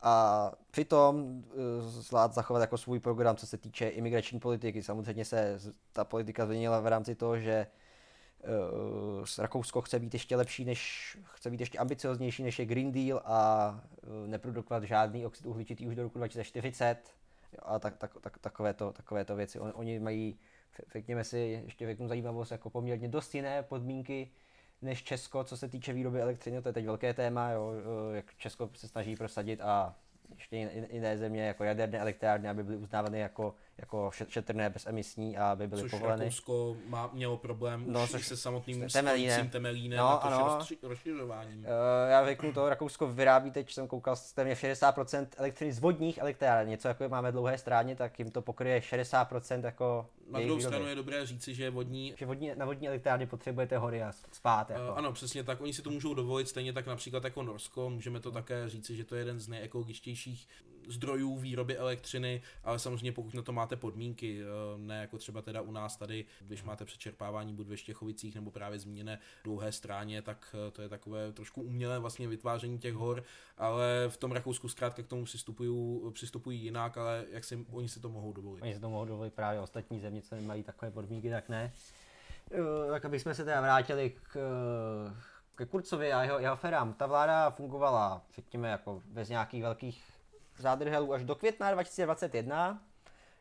a 0.00 0.52
přitom 0.70 1.44
eh, 1.50 1.82
zvlád 1.82 2.34
zachovat 2.34 2.60
jako 2.60 2.78
svůj 2.78 3.00
program, 3.00 3.36
co 3.36 3.46
se 3.46 3.58
týče 3.58 3.88
imigrační 3.88 4.40
politiky. 4.40 4.82
Samozřejmě 4.82 5.24
se 5.24 5.58
ta 5.92 6.04
politika 6.04 6.46
změnila 6.46 6.80
v 6.80 6.86
rámci 6.86 7.14
toho, 7.14 7.38
že 7.38 7.66
uh, 9.18 9.24
Rakousko 9.38 9.80
chce 9.80 9.98
být 9.98 10.14
ještě 10.14 10.36
lepší, 10.36 10.64
než, 10.64 11.16
chce 11.24 11.50
být 11.50 11.60
ještě 11.60 11.78
ambicioznější 11.78 12.42
než 12.42 12.58
je 12.58 12.64
Green 12.64 12.92
Deal 12.92 13.22
a 13.24 13.68
uh, 14.02 14.28
neprodukovat 14.28 14.82
žádný 14.82 15.26
oxid 15.26 15.46
uhličitý 15.46 15.86
už 15.86 15.94
do 15.94 16.02
roku 16.02 16.18
2040 16.18 16.96
a 17.62 17.78
tak, 17.78 17.96
tak, 17.96 18.10
tak, 18.20 18.38
takovéto, 18.38 18.92
takovéto 18.92 19.36
věci. 19.36 19.60
On, 19.60 19.72
oni 19.74 19.98
mají, 19.98 20.38
řekněme 20.92 21.24
si, 21.24 21.38
ještě 21.38 21.86
řeknu 21.86 22.08
zajímavost, 22.08 22.50
jako 22.50 22.70
poměrně 22.70 23.08
dost 23.08 23.34
jiné 23.34 23.62
podmínky 23.62 24.30
než 24.84 25.02
Česko, 25.02 25.44
co 25.44 25.56
se 25.56 25.68
týče 25.68 25.92
výroby 25.92 26.22
elektřiny, 26.22 26.62
to 26.62 26.68
je 26.68 26.72
teď 26.72 26.86
velké 26.86 27.14
téma, 27.14 27.50
jo, 27.50 27.72
jak 28.14 28.34
Česko 28.34 28.70
se 28.74 28.88
snaží 28.88 29.16
prosadit 29.16 29.60
a 29.60 29.94
ještě 30.34 30.56
jiné 30.90 31.18
země 31.18 31.46
jako 31.46 31.64
jaderné 31.64 31.98
elektrárny, 31.98 32.48
aby 32.48 32.64
byly 32.64 32.76
uznávány 32.76 33.18
jako, 33.18 33.54
jako 33.78 34.10
šetrné, 34.28 34.70
bezemisní 34.70 35.36
a 35.36 35.50
aby 35.50 35.66
byly 35.66 35.82
což 35.82 35.90
povoleny. 35.90 36.24
Rakousko 36.24 36.76
má, 36.86 37.10
mělo 37.12 37.36
problém 37.36 37.84
no, 37.86 38.04
už 38.14 38.26
se 38.26 38.36
samotným 38.36 38.88
temelínem, 38.92 39.48
temelínem 39.48 39.98
no, 39.98 40.24
a 40.24 40.58
to 40.80 40.88
rozšiřováním. 40.88 41.58
Uh, 41.58 41.64
já 42.10 42.26
řeknu 42.26 42.52
to, 42.52 42.68
Rakousko 42.68 43.06
vyrábí 43.06 43.50
teď, 43.50 43.72
jsem 43.72 43.88
koukal, 43.88 44.16
téměř 44.34 44.64
60% 44.64 45.26
elektřiny 45.36 45.72
z 45.72 45.78
vodních 45.78 46.18
elektráren, 46.18 46.68
něco 46.68 46.88
jako 46.88 47.08
máme 47.08 47.32
dlouhé 47.32 47.58
stráně, 47.58 47.96
tak 47.96 48.18
jim 48.18 48.30
to 48.30 48.42
pokryje 48.42 48.80
60% 48.80 49.64
jako 49.64 50.06
na 50.30 50.40
druhou 50.40 50.60
stranu 50.60 50.86
je 50.86 50.94
dobré 50.94 51.26
říci, 51.26 51.54
že 51.54 51.70
vodní... 51.70 52.14
Že 52.16 52.26
vodní, 52.26 52.50
na 52.56 52.66
vodní 52.66 52.88
elektrárny 52.88 53.26
potřebujete 53.26 53.78
hory 53.78 54.02
a 54.02 54.12
spát. 54.32 54.70
Jako. 54.70 54.92
Uh, 54.92 54.98
ano, 54.98 55.12
přesně 55.12 55.44
tak. 55.44 55.60
Oni 55.60 55.72
si 55.72 55.82
to 55.82 55.90
můžou 55.90 56.14
dovolit, 56.14 56.48
stejně 56.48 56.72
tak 56.72 56.86
například 56.86 57.24
jako 57.24 57.42
Norsko. 57.42 57.90
Můžeme 57.90 58.20
to 58.20 58.30
také 58.30 58.68
říci, 58.68 58.96
že 58.96 59.04
to 59.04 59.14
je 59.14 59.20
jeden 59.20 59.40
z 59.40 59.48
nejekologičtějších 59.48 60.48
zdrojů 60.88 61.38
výroby 61.38 61.76
elektřiny, 61.76 62.42
ale 62.64 62.78
samozřejmě 62.78 63.12
pokud 63.12 63.34
na 63.34 63.42
to 63.42 63.52
máte 63.52 63.76
podmínky, 63.76 64.40
eh, 64.42 64.44
ne 64.76 65.00
jako 65.00 65.18
třeba 65.18 65.42
teda 65.42 65.60
u 65.60 65.72
nás 65.72 65.96
tady, 65.96 66.24
když 66.40 66.62
máte 66.62 66.84
přečerpávání 66.84 67.54
buď 67.54 67.66
ve 67.66 67.76
Štěchovicích 67.76 68.34
nebo 68.34 68.50
právě 68.50 68.78
zmíněné 68.78 69.18
dlouhé 69.44 69.72
stráně, 69.72 70.22
tak 70.22 70.56
eh, 70.68 70.70
to 70.70 70.82
je 70.82 70.88
takové 70.88 71.32
trošku 71.32 71.62
umělé 71.62 71.98
vlastně 71.98 72.28
vytváření 72.28 72.78
těch 72.78 72.94
hor, 72.94 73.24
ale 73.58 74.04
v 74.08 74.16
tom 74.16 74.32
Rakousku 74.32 74.68
zkrátka 74.68 75.02
k 75.02 75.06
tomu 75.06 75.24
přistupují, 75.24 76.00
přistupují 76.12 76.60
jinak, 76.60 76.98
ale 76.98 77.24
jak 77.30 77.44
si 77.44 77.66
oni 77.70 77.88
si 77.88 78.00
to 78.00 78.08
mohou 78.08 78.32
dovolit. 78.32 78.62
Oni 78.62 78.74
si 78.74 78.80
to 78.80 78.90
mohou 78.90 79.04
dovolit 79.04 79.34
právě 79.34 79.60
ostatní 79.60 80.00
země, 80.00 80.22
co 80.22 80.34
nemají 80.34 80.62
takové 80.62 80.90
podmínky, 80.90 81.30
tak 81.30 81.48
ne. 81.48 81.72
Eh, 82.52 82.90
tak 82.90 83.04
abychom 83.04 83.34
se 83.34 83.44
teda 83.44 83.60
vrátili 83.60 84.10
k, 84.22 84.36
ke 85.54 85.66
Kurcovi 85.66 86.12
a 86.12 86.22
jeho, 86.22 86.38
jeho 86.38 86.56
ferám. 86.56 86.92
Ta 86.92 87.06
vláda 87.06 87.50
fungovala, 87.50 88.22
řekněme, 88.34 88.68
jako 88.68 89.02
bez 89.06 89.28
nějakých 89.28 89.62
velkých 89.62 90.13
zádrhelů 90.58 91.12
až 91.12 91.24
do 91.24 91.34
května 91.34 91.72
2021, 91.72 92.82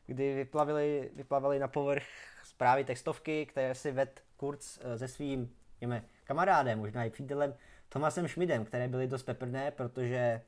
kdy 0.06 0.36
vyplavili, 0.36 1.12
vyplavili 1.16 1.60
na 1.60 1.68
povrch 1.68 2.04
zprávy 2.44 2.84
textovky, 2.84 3.46
které 3.46 3.76
si 3.76 3.92
ved 3.92 4.24
Kurz 4.38 4.80
eh, 4.82 4.98
se 4.98 5.08
svým 5.08 5.56
jeme, 5.82 6.04
kamarádem, 6.24 6.80
možná 6.80 7.06
i 7.06 7.10
přítelem 7.10 7.54
Tomasem 7.90 8.28
Schmidem, 8.28 8.66
které 8.66 8.88
byly 8.88 9.08
dost 9.08 9.24
peprné, 9.24 9.72
protože 9.72 10.42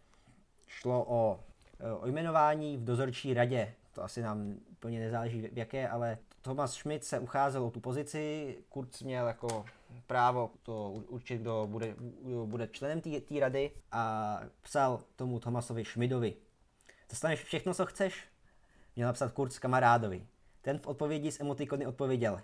šlo 0.68 1.06
o, 1.08 1.40
eh, 1.80 1.92
o 1.92 2.08
jmenování 2.08 2.78
v 2.78 2.84
dozorčí 2.84 3.34
radě. 3.34 3.74
To 3.94 4.04
asi 4.04 4.22
nám 4.22 4.56
úplně 4.72 5.00
nezáleží 5.00 5.42
v 5.42 5.58
jaké, 5.58 5.90
ale 5.90 6.18
Thomas 6.42 6.74
Schmidt 6.74 7.04
se 7.04 7.20
ucházel 7.20 7.66
o 7.66 7.72
tu 7.72 7.80
pozici, 7.80 8.58
Kurz 8.70 9.02
měl 9.02 9.28
jako 9.28 9.66
právo 10.08 10.52
to 10.64 10.92
určit, 10.92 11.42
kdo 11.42 11.68
bude, 11.72 11.96
kdo 12.22 12.46
bude 12.46 12.68
členem 12.68 13.02
té 13.02 13.40
rady 13.40 13.72
a 13.92 14.40
psal 14.62 15.00
tomu 15.16 15.40
Thomasovi 15.40 15.86
Schmidovi. 15.86 16.34
Dostaneš 17.10 17.44
všechno, 17.44 17.74
co 17.74 17.86
chceš? 17.86 18.28
Měl 18.96 19.08
napsat 19.08 19.32
Kurz 19.32 19.60
kamarádovi. 19.60 20.28
Ten 20.62 20.80
v 20.80 20.88
odpovědi 20.88 21.32
s 21.32 21.40
emotikony 21.40 21.86
odpověděl. 21.86 22.42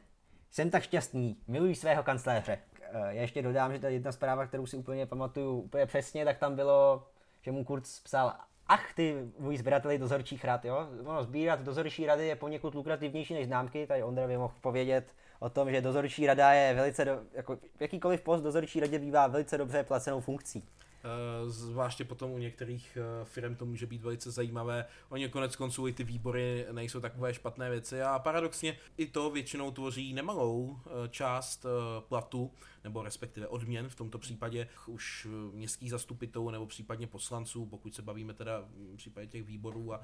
Jsem 0.51 0.69
tak 0.69 0.83
šťastný, 0.83 1.37
miluji 1.47 1.75
svého 1.75 2.03
kancléře. 2.03 2.59
Eh, 2.81 3.15
já 3.15 3.21
ještě 3.21 3.41
dodám, 3.41 3.73
že 3.73 3.79
ta 3.79 3.89
jedna 3.89 4.11
zpráva, 4.11 4.47
kterou 4.47 4.65
si 4.65 4.77
úplně 4.77 5.05
pamatuju 5.05 5.59
úplně 5.59 5.85
přesně, 5.85 6.25
tak 6.25 6.37
tam 6.37 6.55
bylo, 6.55 7.07
že 7.41 7.51
mu 7.51 7.63
Kurz 7.63 7.99
psal, 7.99 8.33
ach 8.67 8.93
ty 8.93 9.15
můj 9.39 9.57
sběrateli 9.57 9.97
dozorčích 9.97 10.45
rad, 10.45 10.65
jo? 10.65 10.87
Ono, 11.05 11.23
sbírat 11.23 11.59
dozorčí 11.61 12.05
rady 12.05 12.27
je 12.27 12.35
poněkud 12.35 12.75
lukrativnější 12.75 13.33
než 13.33 13.45
známky, 13.45 13.87
tady 13.87 14.03
Ondra 14.03 14.27
by 14.27 14.37
mohl 14.37 14.53
povědět 14.61 15.15
o 15.39 15.49
tom, 15.49 15.71
že 15.71 15.81
dozorčí 15.81 16.27
rada 16.27 16.51
je 16.51 16.73
velice, 16.73 17.05
do, 17.05 17.19
jako 17.33 17.57
jakýkoliv 17.79 18.21
post 18.21 18.41
dozorčí 18.41 18.79
radě 18.79 18.99
bývá 18.99 19.27
velice 19.27 19.57
dobře 19.57 19.83
placenou 19.83 20.21
funkcí. 20.21 20.63
Eh, 21.03 21.49
zvláště 21.49 22.05
potom 22.05 22.31
u 22.31 22.37
některých 22.37 22.97
eh, 22.97 23.25
firm 23.25 23.55
to 23.55 23.65
může 23.65 23.85
být 23.85 24.01
velice 24.01 24.31
zajímavé. 24.31 24.85
Oni 25.09 25.29
konec 25.29 25.55
konců 25.55 25.87
i 25.87 25.93
ty 25.93 26.03
výbory 26.03 26.65
nejsou 26.71 26.99
takové 26.99 27.33
špatné 27.33 27.69
věci 27.69 28.01
a 28.01 28.19
paradoxně 28.19 28.77
i 28.97 29.05
to 29.05 29.29
většinou 29.29 29.71
tvoří 29.71 30.13
nemalou 30.13 30.79
eh, 30.85 31.09
část 31.09 31.65
platu, 31.99 32.51
nebo 32.83 33.03
respektive 33.03 33.47
odměn 33.47 33.89
v 33.89 33.95
tomto 33.95 34.17
případě 34.17 34.67
už 34.87 35.27
městských 35.53 35.91
zastupitelů 35.91 36.49
nebo 36.49 36.65
případně 36.65 37.07
poslanců, 37.07 37.65
pokud 37.65 37.95
se 37.95 38.01
bavíme 38.01 38.33
teda 38.33 38.63
v 38.93 38.95
případě 38.95 39.27
těch 39.27 39.43
výborů 39.43 39.93
a, 39.93 40.01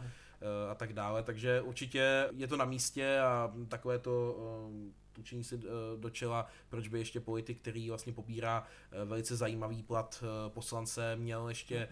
a 0.71 0.75
tak 0.75 0.93
dále. 0.93 1.23
Takže 1.23 1.61
určitě 1.61 2.29
je 2.35 2.47
to 2.47 2.57
na 2.57 2.65
místě 2.65 3.19
a 3.19 3.53
takové 3.67 3.99
to 3.99 4.37
tlučení 5.17 5.43
si 5.43 5.55
eh, 5.55 5.97
do 5.97 6.09
čela, 6.09 6.47
proč 6.69 6.87
by 6.87 6.99
ještě 6.99 7.19
politik, 7.19 7.61
který 7.61 7.89
vlastně 7.89 8.13
pobírá 8.13 8.63
eh, 8.91 9.05
velice 9.05 9.35
zajímavý 9.35 9.83
plat 9.83 10.23
eh, 10.23 10.49
poslance, 10.49 11.15
měl 11.15 11.49
ještě 11.49 11.87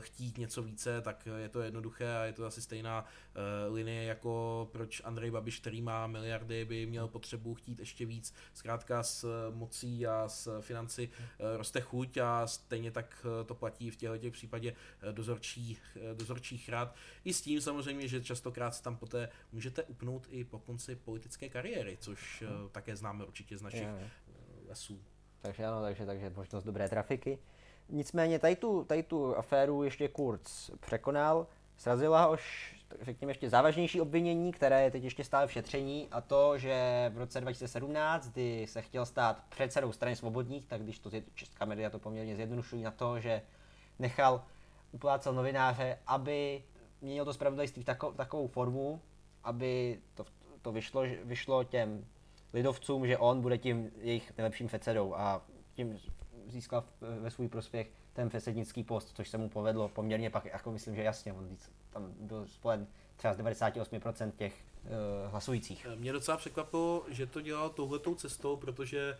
chtít 0.00 0.38
něco 0.38 0.62
více, 0.62 1.00
tak 1.00 1.28
je 1.36 1.48
to 1.48 1.60
jednoduché 1.60 2.16
a 2.16 2.24
je 2.24 2.32
to 2.32 2.46
asi 2.46 2.62
stejná 2.62 3.04
linie 3.68 4.04
jako 4.04 4.68
proč 4.72 5.02
Andrej 5.04 5.30
Babiš, 5.30 5.60
který 5.60 5.82
má 5.82 6.06
miliardy, 6.06 6.64
by 6.64 6.86
měl 6.86 7.08
potřebu 7.08 7.54
chtít 7.54 7.78
ještě 7.80 8.06
víc. 8.06 8.34
Zkrátka 8.54 9.02
s 9.02 9.50
mocí 9.50 10.06
a 10.06 10.28
s 10.28 10.60
financí 10.60 11.08
roste 11.56 11.80
chuť 11.80 12.16
a 12.16 12.46
stejně 12.46 12.90
tak 12.90 13.26
to 13.46 13.54
platí 13.54 13.90
v 13.90 13.96
těchto 13.96 14.18
těch 14.18 14.32
případě 14.32 14.74
dozorčí, 15.12 15.78
dozorčích 16.14 16.68
rád. 16.68 16.94
I 17.24 17.34
s 17.34 17.40
tím 17.40 17.60
samozřejmě, 17.60 18.08
že 18.08 18.24
častokrát 18.24 18.74
se 18.74 18.82
tam 18.82 18.96
poté 18.96 19.28
můžete 19.52 19.82
upnout 19.82 20.26
i 20.30 20.44
po 20.44 20.58
konci 20.58 20.96
politické 20.96 21.48
kariéry, 21.48 21.96
což 22.00 22.44
také 22.68 22.96
známe 22.96 23.24
určitě 23.24 23.58
z 23.58 23.62
našich 23.62 23.82
je. 23.82 24.10
Eh, 24.28 24.68
lesů. 24.68 25.00
Takže 25.42 25.66
ano, 25.66 25.82
takže, 25.82 26.06
takže 26.06 26.30
možnost 26.36 26.64
dobré 26.64 26.88
trafiky. 26.88 27.38
Nicméně 27.88 28.38
tady 28.38 28.56
tu, 28.56 28.84
tady 28.84 29.02
tu 29.02 29.36
aféru 29.36 29.82
ještě 29.82 30.08
Kurz 30.08 30.70
překonal, 30.80 31.46
srazila 31.76 32.24
ho 32.24 32.32
už, 32.32 32.74
řekněme, 33.00 33.30
ještě 33.30 33.50
závažnější 33.50 34.00
obvinění, 34.00 34.52
které 34.52 34.82
je 34.82 34.90
teď 34.90 35.04
ještě 35.04 35.24
stále 35.24 35.46
v 35.46 35.52
šetření, 35.52 36.08
a 36.10 36.20
to, 36.20 36.58
že 36.58 37.10
v 37.14 37.18
roce 37.18 37.40
2017, 37.40 38.28
kdy 38.28 38.66
se 38.66 38.82
chtěl 38.82 39.06
stát 39.06 39.44
předsedou 39.48 39.92
strany 39.92 40.16
svobodních, 40.16 40.66
tak 40.66 40.82
když 40.82 40.98
to 40.98 41.10
česká 41.34 41.64
média 41.64 41.90
to 41.90 41.98
poměrně 41.98 42.36
zjednodušují 42.36 42.82
na 42.82 42.90
to, 42.90 43.20
že 43.20 43.42
nechal 43.98 44.44
uplácel 44.92 45.32
novináře, 45.32 45.98
aby 46.06 46.64
měnil 47.00 47.24
to 47.24 47.32
spravodajství 47.32 47.84
tako, 47.84 48.12
takovou 48.12 48.48
formu, 48.48 49.00
aby 49.44 50.00
to, 50.14 50.24
to 50.62 50.72
vyšlo, 50.72 51.02
vyšlo 51.24 51.64
těm 51.64 52.06
lidovcům, 52.52 53.06
že 53.06 53.18
on 53.18 53.40
bude 53.40 53.58
tím 53.58 53.90
jejich 54.00 54.32
nejlepším 54.38 54.66
předsedou 54.66 55.14
a 55.14 55.42
tím 55.74 55.98
získal 56.46 56.84
ve 57.20 57.30
svůj 57.30 57.48
prospěch 57.48 57.90
ten 58.12 58.28
předsednický 58.28 58.84
post, 58.84 59.16
což 59.16 59.28
se 59.28 59.38
mu 59.38 59.48
povedlo 59.48 59.88
poměrně 59.88 60.30
pak, 60.30 60.44
jako 60.44 60.72
myslím, 60.72 60.94
že 60.94 61.02
jasně, 61.02 61.32
on 61.32 61.56
tam 61.90 62.12
byl 62.20 62.46
spolen 62.46 62.86
třeba 63.16 63.34
z 63.34 63.38
98% 63.38 64.30
těch 64.30 64.54
uh, 64.84 65.30
hlasujících. 65.30 65.86
Mě 65.96 66.12
docela 66.12 66.36
překvapilo, 66.36 67.04
že 67.08 67.26
to 67.26 67.40
dělal 67.40 67.70
touhletou 67.70 68.14
cestou, 68.14 68.56
protože 68.56 69.18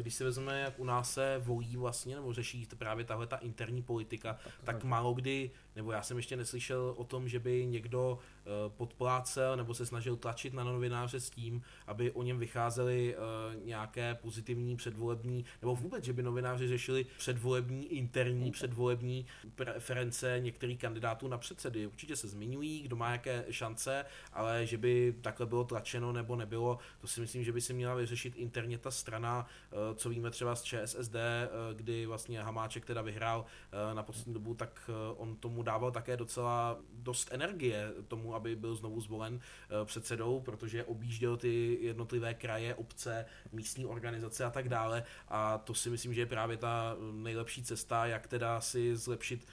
když 0.00 0.14
si 0.14 0.24
vezmeme, 0.24 0.60
jak 0.60 0.78
u 0.78 0.84
nás 0.84 1.14
se 1.14 1.40
volí 1.44 1.76
vlastně, 1.76 2.14
nebo 2.14 2.32
řeší 2.32 2.66
právě 2.78 3.04
tahle 3.04 3.26
ta 3.26 3.36
interní 3.36 3.82
politika, 3.82 4.32
tak, 4.32 4.64
tak 4.64 4.84
málo 4.84 5.14
kdy, 5.14 5.50
nebo 5.76 5.92
já 5.92 6.02
jsem 6.02 6.16
ještě 6.16 6.36
neslyšel 6.36 6.94
o 6.96 7.04
tom, 7.04 7.28
že 7.28 7.38
by 7.38 7.66
někdo 7.66 8.18
eh, 8.18 8.48
podplácel 8.68 9.56
nebo 9.56 9.74
se 9.74 9.86
snažil 9.86 10.16
tlačit 10.16 10.54
na 10.54 10.64
novináře 10.64 11.20
s 11.20 11.30
tím, 11.30 11.62
aby 11.86 12.10
o 12.10 12.22
něm 12.22 12.38
vycházely 12.38 13.16
eh, 13.16 13.20
nějaké 13.64 14.14
pozitivní 14.14 14.76
předvolební, 14.76 15.44
nebo 15.62 15.76
vůbec, 15.76 16.04
že 16.04 16.12
by 16.12 16.22
novináři 16.22 16.68
řešili 16.68 17.06
předvolební, 17.18 17.86
interní 17.86 18.50
předvolební 18.50 19.26
preference 19.54 20.36
některých 20.38 20.78
kandidátů 20.78 21.28
na 21.28 21.38
předsedy. 21.38 21.86
Určitě 21.86 22.16
se 22.16 22.28
zmiňují, 22.28 22.82
kdo 22.82 22.96
má 22.96 23.12
jaké 23.12 23.44
šance, 23.50 24.04
ale 24.32 24.66
že 24.66 24.78
by 24.78 25.14
takhle 25.20 25.46
bylo 25.46 25.64
tlačeno 25.64 26.12
nebo 26.12 26.36
nebylo, 26.36 26.78
to 27.00 27.06
si 27.06 27.20
myslím, 27.20 27.44
že 27.44 27.52
by 27.52 27.60
si 27.60 27.74
měla 27.74 27.94
vyřešit 27.94 28.36
interně 28.36 28.78
ta 28.78 28.90
strana, 28.90 29.46
eh, 29.71 29.71
co 29.94 30.08
víme 30.08 30.30
třeba 30.30 30.54
z 30.54 30.62
ČSSD, 30.62 31.14
eh, 31.14 31.48
kdy 31.74 32.06
vlastně 32.06 32.42
Hamáček 32.42 32.84
teda 32.84 33.02
vyhrál 33.02 33.44
eh, 33.90 33.94
na 33.94 34.02
poslední 34.02 34.34
dobu, 34.34 34.54
tak 34.54 34.90
on 35.16 35.36
tomu 35.36 35.62
dával 35.62 35.90
také 35.90 36.16
docela 36.16 36.78
dost 36.92 37.28
energie 37.32 37.92
tomu, 38.08 38.34
aby 38.34 38.56
byl 38.56 38.74
znovu 38.74 39.00
zvolen 39.00 39.40
předsedou, 39.84 40.40
protože 40.40 40.84
objížděl 40.84 41.36
ty 41.36 41.78
jednotlivé 41.80 42.34
kraje, 42.34 42.74
obce, 42.74 43.26
místní 43.52 43.86
organizace 43.86 44.44
a 44.44 44.50
tak 44.50 44.68
dále 44.68 45.04
a 45.28 45.58
to 45.58 45.74
si 45.74 45.90
myslím, 45.90 46.14
že 46.14 46.20
je 46.20 46.26
právě 46.26 46.56
ta 46.56 46.96
nejlepší 47.12 47.62
cesta, 47.62 48.06
jak 48.06 48.26
teda 48.26 48.60
si 48.60 48.96
zlepšit 48.96 49.46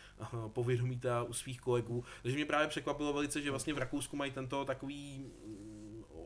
povědomí 0.47 0.99
u 1.27 1.33
svých 1.33 1.61
kolegů. 1.61 2.03
Takže 2.21 2.35
mě 2.35 2.45
právě 2.45 2.67
překvapilo 2.67 3.13
velice, 3.13 3.41
že 3.41 3.49
vlastně 3.49 3.73
v 3.73 3.77
Rakousku 3.77 4.17
mají 4.17 4.31
tento 4.31 4.65
takový 4.65 5.25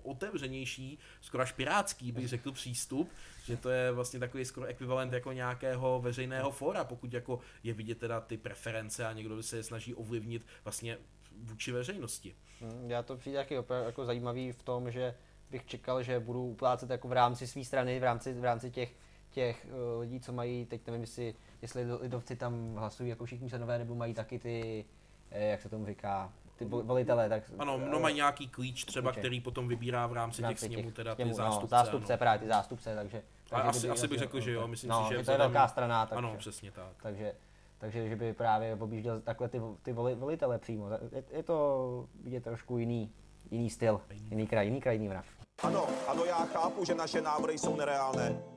otevřenější, 0.03 0.99
skoro 1.21 1.43
až 1.43 1.51
pirátský 1.51 2.11
bych 2.11 2.27
řekl 2.27 2.51
přístup, 2.51 3.11
že 3.45 3.57
to 3.57 3.69
je 3.69 3.91
vlastně 3.91 4.19
takový 4.19 4.45
skoro 4.45 4.65
ekvivalent 4.65 5.13
jako 5.13 5.31
nějakého 5.31 6.01
veřejného 6.01 6.51
fora, 6.51 6.83
pokud 6.83 7.13
jako 7.13 7.39
je 7.63 7.73
vidět 7.73 7.97
teda 7.97 8.21
ty 8.21 8.37
preference 8.37 9.07
a 9.07 9.13
někdo 9.13 9.43
se 9.43 9.57
je 9.57 9.63
snaží 9.63 9.95
ovlivnit 9.95 10.45
vlastně 10.63 10.97
vůči 11.41 11.71
veřejnosti. 11.71 12.35
Hmm, 12.61 12.91
já 12.91 13.03
to 13.03 13.17
přijde 13.17 13.37
taky 13.37 13.57
opravdu 13.57 13.85
jako 13.85 14.05
zajímavý 14.05 14.51
v 14.51 14.63
tom, 14.63 14.91
že 14.91 15.15
bych 15.51 15.65
čekal, 15.65 16.03
že 16.03 16.19
budu 16.19 16.45
uplácet 16.45 16.89
jako 16.89 17.07
v 17.07 17.11
rámci 17.11 17.47
své 17.47 17.63
strany, 17.63 17.99
v 17.99 18.03
rámci, 18.03 18.33
v 18.33 18.43
rámci 18.43 18.71
těch, 18.71 18.93
těch 19.31 19.67
uh, 19.69 20.01
lidí, 20.01 20.19
co 20.19 20.33
mají, 20.33 20.65
teď 20.65 20.87
nevím, 20.87 21.01
jestli, 21.01 21.35
jestli 21.61 21.93
lidovci 21.93 22.35
tam 22.35 22.75
hlasují 22.75 23.09
jako 23.09 23.25
všichni 23.25 23.49
členové, 23.49 23.77
nebo 23.77 23.95
mají 23.95 24.13
taky 24.13 24.39
ty, 24.39 24.85
eh, 25.31 25.47
jak 25.47 25.61
se 25.61 25.69
tomu 25.69 25.85
říká, 25.85 26.33
ty 26.55 26.65
volitele, 26.65 27.29
tak... 27.29 27.43
Ano, 27.59 27.77
no 27.77 27.99
mají 27.99 28.15
nějaký 28.15 28.47
klíč 28.47 28.85
třeba, 28.85 29.11
klíče. 29.11 29.19
který 29.19 29.41
potom 29.41 29.67
vybírá 29.67 30.07
v 30.07 30.13
rámci, 30.13 30.43
těch 30.43 30.59
sněmů 30.59 30.91
teda 30.91 31.15
ty 31.15 31.25
no, 31.25 31.33
zástupce. 31.33 31.75
No, 31.75 31.79
zástupce, 31.79 32.13
ano. 32.13 32.17
právě 32.17 32.39
ty 32.39 32.47
zástupce, 32.47 32.95
takže... 32.95 33.21
takže 33.49 33.67
asi, 33.67 33.89
asi 33.89 34.07
bych 34.07 34.19
řekl, 34.19 34.39
že 34.39 34.51
jo, 34.51 34.67
myslím 34.67 34.89
no, 34.89 35.07
si, 35.07 35.15
že... 35.15 35.23
to 35.23 35.31
je 35.31 35.37
velká 35.37 35.67
strana, 35.67 36.05
takže... 36.05 36.17
Ano, 36.17 36.35
přesně 36.37 36.71
tak. 36.71 36.93
Takže, 37.03 37.33
takže 37.77 38.09
že 38.09 38.15
by 38.15 38.33
právě 38.33 38.75
objížděl 38.75 39.21
takhle 39.21 39.49
ty, 39.49 39.61
ty 39.81 39.93
volitele 39.93 40.59
přímo. 40.59 40.89
Je, 41.11 41.23
je 41.31 41.43
to 41.43 42.07
vidět 42.23 42.43
trošku 42.43 42.77
jiný, 42.77 43.11
jiný 43.51 43.69
styl, 43.69 44.01
jiný 44.29 44.47
kraj, 44.47 44.65
jiný 44.65 44.81
kraj, 44.81 44.95
jiný 44.95 45.07
mrav. 45.07 45.25
Ano, 45.63 45.87
ano, 46.07 46.25
já 46.25 46.45
chápu, 46.45 46.85
že 46.85 46.95
naše 46.95 47.21
návrhy 47.21 47.57
jsou 47.57 47.75
nereálné 47.75 48.52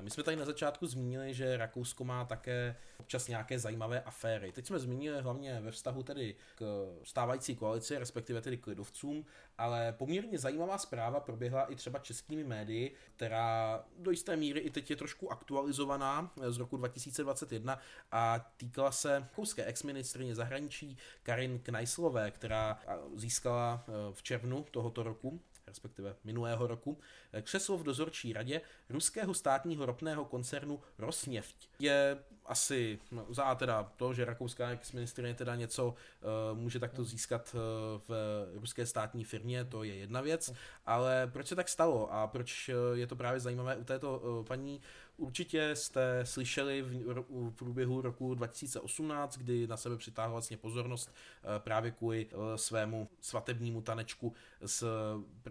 my 0.00 0.10
jsme 0.10 0.22
tady 0.22 0.36
na 0.36 0.44
začátku 0.44 0.86
zmínili, 0.86 1.34
že 1.34 1.56
Rakousko 1.56 2.04
má 2.04 2.24
také 2.24 2.76
občas 2.96 3.28
nějaké 3.28 3.58
zajímavé 3.58 4.00
aféry. 4.00 4.52
Teď 4.52 4.66
jsme 4.66 4.78
zmínili 4.78 5.22
hlavně 5.22 5.60
ve 5.60 5.70
vztahu 5.70 6.02
tedy 6.02 6.34
k 6.54 6.88
stávající 7.04 7.56
koalici, 7.56 7.98
respektive 7.98 8.40
tedy 8.40 8.56
k 8.56 8.66
lidovcům, 8.66 9.24
ale 9.58 9.92
poměrně 9.92 10.38
zajímavá 10.38 10.78
zpráva 10.78 11.20
proběhla 11.20 11.64
i 11.64 11.74
třeba 11.74 11.98
českými 11.98 12.44
médii, 12.44 12.94
která 13.16 13.84
do 13.98 14.10
jisté 14.10 14.36
míry 14.36 14.60
i 14.60 14.70
teď 14.70 14.90
je 14.90 14.96
trošku 14.96 15.32
aktualizovaná 15.32 16.32
z 16.48 16.58
roku 16.58 16.76
2021 16.76 17.78
a 18.12 18.52
týkala 18.56 18.92
se 18.92 19.28
rakouské 19.38 19.64
exministrině 19.64 20.34
zahraničí 20.34 20.96
Karin 21.22 21.58
Kneislové, 21.58 22.30
která 22.30 22.78
získala 23.14 23.84
eh, 23.88 23.92
v 24.12 24.22
červnu 24.22 24.66
tohoto 24.70 25.02
roku 25.02 25.40
respektive 25.68 26.16
minulého 26.24 26.66
roku, 26.66 26.98
křeslo 27.42 27.78
v 27.78 27.82
dozorčí 27.82 28.32
radě 28.32 28.60
ruského 28.88 29.34
státního 29.34 29.86
ropného 29.86 30.24
koncernu 30.24 30.80
Rosneft. 30.98 31.56
Je 31.78 32.18
asi 32.46 32.98
no, 33.10 33.26
za 33.28 33.54
teda 33.54 33.92
to, 33.96 34.14
že 34.14 34.24
rakouská 34.24 34.70
ex-ministrině 34.70 35.34
teda 35.34 35.56
něco 35.56 35.88
uh, 35.88 36.58
může 36.58 36.78
takto 36.78 37.04
získat 37.04 37.54
uh, 37.54 37.60
v 38.08 38.46
ruské 38.54 38.86
státní 38.86 39.24
firmě, 39.24 39.64
to 39.64 39.82
je 39.82 39.94
jedna 39.94 40.20
věc, 40.20 40.52
ale 40.86 41.30
proč 41.32 41.46
se 41.46 41.56
tak 41.56 41.68
stalo 41.68 42.12
a 42.12 42.26
proč 42.26 42.70
je 42.94 43.06
to 43.06 43.16
právě 43.16 43.40
zajímavé 43.40 43.76
u 43.76 43.84
této 43.84 44.44
paní 44.48 44.80
Určitě 45.18 45.70
jste 45.74 46.20
slyšeli 46.24 46.82
v, 46.82 47.22
v 47.28 47.50
průběhu 47.50 48.00
roku 48.00 48.34
2018, 48.34 49.36
kdy 49.38 49.66
na 49.66 49.76
sebe 49.76 49.96
přitáhl 49.96 50.32
vlastně 50.32 50.56
pozornost 50.56 51.14
eh, 51.42 51.58
právě 51.58 51.90
kvůli 51.90 52.26
eh, 52.30 52.58
svému 52.58 53.08
svatebnímu 53.20 53.82
tanečku 53.82 54.32
s 54.66 54.86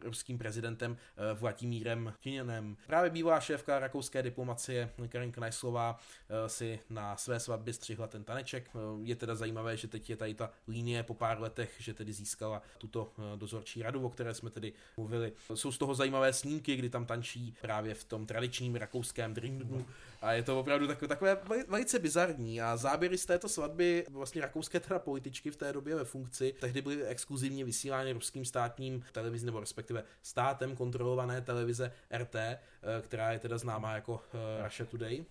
ruským 0.03 0.37
prezidentem 0.37 0.97
eh, 0.97 1.33
Vladimírem 1.33 2.13
Tiněnem. 2.19 2.77
Právě 2.87 3.09
bývalá 3.09 3.39
šéfka 3.39 3.79
rakouské 3.79 4.23
diplomacie 4.23 4.89
Karin 5.09 5.31
Knajslová 5.31 5.99
si 6.47 6.79
na 6.89 7.17
své 7.17 7.39
svatbě 7.39 7.73
střihla 7.73 8.07
ten 8.07 8.23
taneček. 8.23 8.69
Je 9.03 9.15
teda 9.15 9.35
zajímavé, 9.35 9.77
že 9.77 9.87
teď 9.87 10.09
je 10.09 10.15
tady 10.15 10.33
ta 10.33 10.51
línie 10.67 11.03
po 11.03 11.13
pár 11.13 11.41
letech, 11.41 11.75
že 11.79 11.93
tedy 11.93 12.13
získala 12.13 12.61
tuto 12.77 13.13
dozorčí 13.35 13.81
radu, 13.81 14.05
o 14.05 14.09
které 14.09 14.33
jsme 14.33 14.49
tedy 14.49 14.73
mluvili. 14.97 15.33
Jsou 15.53 15.71
z 15.71 15.77
toho 15.77 15.95
zajímavé 15.95 16.33
snímky, 16.33 16.75
kdy 16.75 16.89
tam 16.89 17.05
tančí 17.05 17.55
právě 17.61 17.93
v 17.93 18.03
tom 18.03 18.25
tradičním 18.25 18.75
rakouském 18.75 19.33
dream 19.33 19.56
dnů. 19.59 19.85
A 20.21 20.31
je 20.31 20.43
to 20.43 20.59
opravdu 20.59 20.87
takové, 20.87 21.07
takové 21.07 21.37
velice 21.67 21.99
bizarní. 21.99 22.61
A 22.61 22.77
záběry 22.77 23.17
z 23.17 23.25
této 23.25 23.49
svatby, 23.49 24.05
vlastně 24.09 24.41
rakouské 24.41 24.79
teda 24.79 24.99
političky 24.99 25.51
v 25.51 25.55
té 25.55 25.73
době 25.73 25.95
ve 25.95 26.03
funkci, 26.03 26.55
tehdy 26.59 26.81
byly 26.81 27.05
exkluzivně 27.05 27.65
vysílány 27.65 28.11
ruským 28.11 28.45
státním 28.45 29.03
televizí, 29.11 29.45
nebo 29.45 29.59
respektive 29.59 30.03
státem 30.23 30.75
kontrolované 30.75 31.41
televize 31.41 31.91
RT, 32.17 32.35
eh, 32.35 32.59
která 33.01 33.31
je 33.31 33.39
teda 33.39 33.57
známá 33.57 33.95
jako 33.95 34.21
eh, 34.33 34.63
Russia 34.63 34.87
Today. 34.89 35.25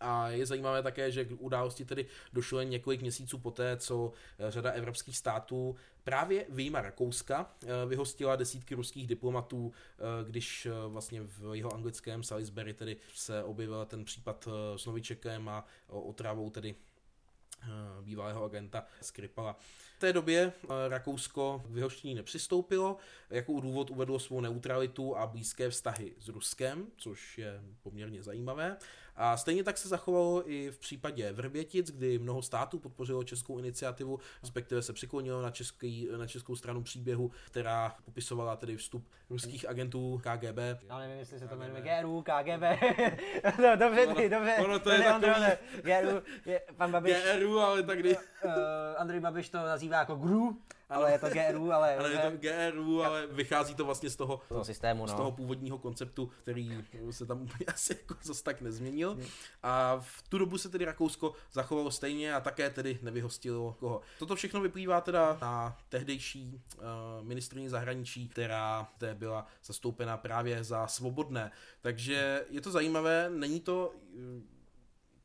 A 0.00 0.28
je 0.28 0.46
zajímavé 0.46 0.82
také, 0.82 1.10
že 1.10 1.24
k 1.24 1.32
události 1.38 1.84
tedy 1.84 2.06
došlo 2.32 2.60
jen 2.60 2.68
několik 2.68 3.00
měsíců 3.00 3.38
poté, 3.38 3.76
co 3.76 4.12
eh, 4.38 4.50
řada 4.50 4.70
evropských 4.70 5.16
států 5.16 5.76
právě 6.04 6.46
výjima 6.48 6.82
Rakouska 6.82 7.50
eh, 7.62 7.66
vyhostila 7.86 8.36
desítky 8.36 8.74
ruských 8.74 9.06
diplomatů, 9.06 9.72
eh, 9.72 10.30
když 10.30 10.68
vlastně 10.88 11.20
v 11.22 11.54
jeho 11.54 11.74
anglickém 11.74 12.22
Salisbury 12.22 12.74
tedy 12.74 12.96
se 13.14 13.44
objevil 13.44 13.84
ten 13.84 14.04
případ 14.04 14.48
s 14.76 14.86
Novičekem 14.86 15.48
a 15.48 15.64
otravou 15.88 16.50
tedy 16.50 16.74
bývalého 18.02 18.44
agenta 18.44 18.84
Skripala. 19.00 19.56
V 19.96 20.00
té 20.00 20.12
době 20.12 20.52
Rakousko 20.88 21.62
k 21.66 21.70
vyhoštění 21.70 22.14
nepřistoupilo, 22.14 22.96
jako 23.30 23.60
důvod 23.60 23.90
uvedlo 23.90 24.18
svou 24.18 24.40
neutralitu 24.40 25.16
a 25.16 25.26
blízké 25.26 25.70
vztahy 25.70 26.14
s 26.18 26.28
Ruskem, 26.28 26.86
což 26.96 27.38
je 27.38 27.62
poměrně 27.82 28.22
zajímavé. 28.22 28.76
A 29.20 29.36
stejně 29.36 29.64
tak 29.64 29.78
se 29.78 29.88
zachovalo 29.88 30.50
i 30.50 30.70
v 30.70 30.78
případě 30.78 31.32
Vrbětic, 31.32 31.90
kdy 31.90 32.18
mnoho 32.18 32.42
států 32.42 32.78
podpořilo 32.78 33.24
českou 33.24 33.58
iniciativu, 33.58 34.18
respektive 34.42 34.82
se 34.82 34.92
přiklonilo 34.92 35.42
na, 35.42 35.50
český, 35.50 36.08
na 36.16 36.26
českou 36.26 36.56
stranu 36.56 36.82
příběhu, 36.82 37.30
která 37.46 37.96
popisovala 38.04 38.56
tedy 38.56 38.76
vstup 38.76 39.08
ruských 39.30 39.68
agentů 39.68 40.20
KGB. 40.22 40.58
Já 40.88 40.98
nevím, 40.98 41.18
jestli 41.18 41.38
se 41.38 41.48
to 41.48 41.56
jmenuje 41.56 41.82
GRU, 41.82 42.22
KGB. 42.22 42.62
no, 43.62 43.76
dobře, 43.76 44.06
ty, 44.06 44.28
dobře. 44.28 44.56
Ono 44.64 44.78
to 44.78 44.90
je 44.90 44.98
takový... 44.98 45.32
GRU, 45.82 46.22
je, 46.46 46.62
pan 46.76 46.92
Babiš. 46.92 47.16
GRU, 47.38 47.60
ale 47.60 47.82
tak 47.82 47.98
kdy... 47.98 48.16
Uh, 48.16 48.52
Andrej 48.96 49.20
Babiš 49.20 49.48
to 49.48 49.58
nazývá 49.58 49.98
jako 49.98 50.16
GRU 50.16 50.56
ale 50.88 51.12
je 51.12 51.18
to 51.18 51.28
GRU, 51.28 51.72
ale... 51.72 51.96
ale 51.98 52.10
je 52.10 52.18
to 52.18 52.30
GRU, 52.36 53.04
ale 53.04 53.26
vychází 53.26 53.74
to 53.74 53.84
vlastně 53.84 54.10
z 54.10 54.16
toho, 54.16 54.40
toho 54.48 54.64
systému, 54.64 55.06
no. 55.06 55.08
z 55.08 55.14
toho 55.14 55.32
původního 55.32 55.78
konceptu, 55.78 56.30
který 56.42 56.84
se 57.10 57.26
tam 57.26 57.42
úplně 57.42 57.66
asi 57.74 57.96
jako 58.00 58.14
zase 58.22 58.44
tak 58.44 58.60
nezměnil. 58.60 59.18
A 59.62 59.96
v 60.00 60.22
tu 60.28 60.38
dobu 60.38 60.58
se 60.58 60.68
tedy 60.68 60.84
Rakousko 60.84 61.32
zachovalo 61.52 61.90
stejně 61.90 62.34
a 62.34 62.40
také 62.40 62.70
tedy 62.70 62.98
nevyhostilo 63.02 63.76
koho. 63.80 64.00
Toto 64.18 64.36
všechno 64.36 64.60
vyplývá 64.60 65.00
teda 65.00 65.38
na 65.40 65.76
tehdejší 65.88 66.60
uh, 66.76 66.82
ministrině 67.22 67.70
zahraničí, 67.70 68.28
která 68.28 68.88
zde 68.96 69.14
byla 69.14 69.46
zastoupena 69.64 70.16
právě 70.16 70.64
za 70.64 70.86
svobodné. 70.86 71.52
Takže 71.80 72.44
je 72.50 72.60
to 72.60 72.70
zajímavé, 72.70 73.30
není 73.30 73.60
to 73.60 73.94
uh, 74.14 74.57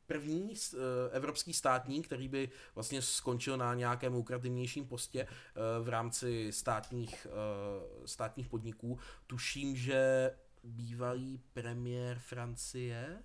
první 0.06 0.42
uh, 0.50 0.78
evropský 1.12 1.52
státník, 1.52 2.06
který 2.06 2.28
by 2.28 2.50
vlastně 2.74 3.02
skončil 3.02 3.56
na 3.56 3.74
nějakém 3.74 4.14
lukrativnějším 4.14 4.86
postě 4.86 5.24
uh, 5.24 5.84
v 5.84 5.88
rámci 5.88 6.52
státních, 6.52 7.26
uh, 7.26 8.06
státních 8.06 8.48
podniků. 8.48 8.98
Tuším, 9.26 9.76
že 9.76 10.30
bývalý 10.64 11.40
premiér 11.52 12.18
Francie 12.18 13.22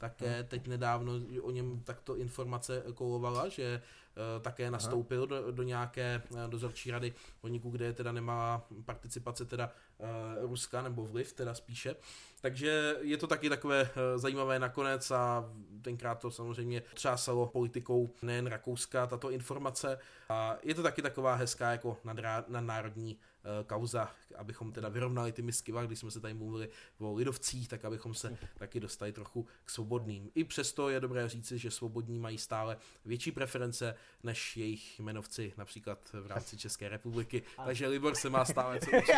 také 0.00 0.44
teď 0.44 0.66
nedávno 0.66 1.12
o 1.42 1.50
něm 1.50 1.80
takto 1.84 2.16
informace 2.16 2.82
kolovala, 2.94 3.48
že 3.48 3.64
eh, 3.64 4.40
také 4.40 4.70
nastoupil 4.70 5.26
do, 5.26 5.50
do 5.50 5.62
nějaké 5.62 6.22
eh, 6.24 6.48
dozorčí 6.48 6.90
rady 6.90 7.14
podniku, 7.40 7.70
kde 7.70 7.84
je 7.84 7.92
teda 7.92 8.12
nemá 8.12 8.66
participace 8.84 9.44
teda 9.44 9.70
eh, 10.00 10.06
Ruska 10.46 10.82
nebo 10.82 11.06
vliv 11.06 11.32
teda 11.32 11.54
spíše. 11.54 11.96
Takže 12.40 12.96
je 13.00 13.16
to 13.16 13.26
taky 13.26 13.48
takové 13.48 13.90
zajímavé 14.16 14.58
nakonec 14.58 15.10
a 15.10 15.50
tenkrát 15.82 16.14
to 16.18 16.30
samozřejmě 16.30 16.82
třásalo 16.94 17.46
politikou 17.46 18.10
nejen 18.22 18.46
Rakouska 18.46 19.06
tato 19.06 19.30
informace. 19.30 19.98
A 20.28 20.56
je 20.62 20.74
to 20.74 20.82
taky 20.82 21.02
taková 21.02 21.34
hezká 21.34 21.72
jako 21.72 21.98
nadrá, 22.04 22.44
nadnárodní 22.48 23.18
kauza, 23.66 24.10
abychom 24.36 24.72
teda 24.72 24.88
vyrovnali 24.88 25.32
ty 25.32 25.42
misky, 25.42 25.72
když 25.86 25.98
jsme 25.98 26.10
se 26.10 26.20
tady 26.20 26.34
mluvili 26.34 26.68
o 26.98 27.14
lidovcích, 27.14 27.68
tak 27.68 27.84
abychom 27.84 28.14
se 28.14 28.36
taky 28.58 28.80
dostali 28.80 29.12
trochu 29.12 29.46
k 29.64 29.70
svobodným. 29.70 30.30
I 30.34 30.44
přesto 30.44 30.88
je 30.88 31.00
dobré 31.00 31.28
říci, 31.28 31.58
že 31.58 31.70
svobodní 31.70 32.18
mají 32.18 32.38
stále 32.38 32.76
větší 33.04 33.32
preference 33.32 33.94
než 34.22 34.56
jejich 34.56 35.00
jmenovci 35.00 35.52
například 35.56 35.98
v 36.12 36.26
rámci 36.26 36.56
České 36.56 36.88
republiky, 36.88 37.42
takže 37.64 37.88
Libor 37.88 38.14
se 38.14 38.30
má 38.30 38.44
stále 38.44 38.80
co 38.80 38.90
učit. 38.98 39.14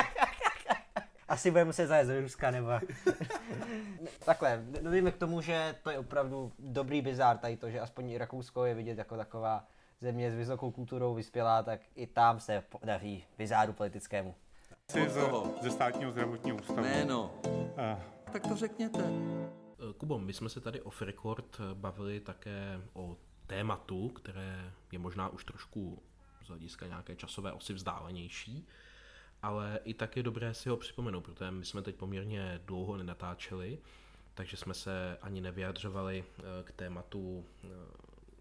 Asi 1.29 1.51
budeme 1.51 1.65
muset 1.65 1.87
zajet 1.87 2.07
z 2.07 2.21
Ruska 2.21 2.51
nebo... 2.51 2.69
Takhle, 4.25 4.65
dojíme 4.83 5.11
k 5.13 5.17
tomu, 5.17 5.41
že 5.41 5.75
to 5.83 5.91
je 5.91 5.99
opravdu 5.99 6.53
dobrý 6.59 7.03
bizár 7.03 7.39
tady 7.39 7.57
to, 7.57 7.71
že 7.71 7.81
aspoň 7.81 8.17
Rakousko 8.17 8.65
je 8.65 8.75
vidět 8.75 8.99
jako 8.99 9.17
taková 9.17 9.69
země 10.03 10.31
s 10.31 10.35
vysokou 10.35 10.71
kulturou 10.71 11.15
vyspělá, 11.15 11.63
tak 11.63 11.81
i 11.95 12.07
tam 12.07 12.41
se 12.41 12.63
daří 12.85 13.25
bizáru 13.39 13.73
politickému. 13.73 14.35
Jsi 14.91 15.09
z, 15.09 15.19
ze 15.63 15.71
státního 15.71 16.11
zdravotního 16.13 16.57
ústavu. 16.57 16.81
Jméno. 16.81 17.35
Eh, 17.77 18.03
Tak 18.33 18.43
to 18.49 18.57
řekněte. 18.57 19.05
Eh, 19.05 19.93
Kubo, 19.99 20.19
my 20.19 20.33
jsme 20.33 20.49
se 20.49 20.61
tady 20.61 20.81
off 20.81 21.03
record 21.03 21.61
bavili 21.75 22.21
také 22.21 22.81
o 22.93 23.17
tématu, 23.47 24.09
které 24.09 24.73
je 24.93 24.99
možná 24.99 25.29
už 25.29 25.45
trošku 25.45 26.03
z 26.45 26.49
hlediska 26.49 26.87
nějaké 26.87 27.17
časové 27.17 27.53
osy 27.53 27.73
vzdálenější, 27.75 28.67
ale 29.43 29.79
i 29.85 29.95
tak 29.95 30.17
je 30.17 30.23
dobré 30.23 30.55
si 30.55 30.69
ho 30.69 30.77
připomenout, 30.77 31.21
protože 31.21 31.51
my 31.51 31.65
jsme 31.65 31.83
teď 31.83 31.97
poměrně 31.97 32.61
dlouho 32.65 32.97
nenatáčeli, 32.97 33.79
takže 34.35 34.57
jsme 34.57 34.75
se 34.75 35.19
ani 35.23 35.41
nevyjadřovali 35.41 36.25
eh, 36.39 36.43
k 36.65 36.73
tématu 36.73 37.45
eh, 37.65 37.69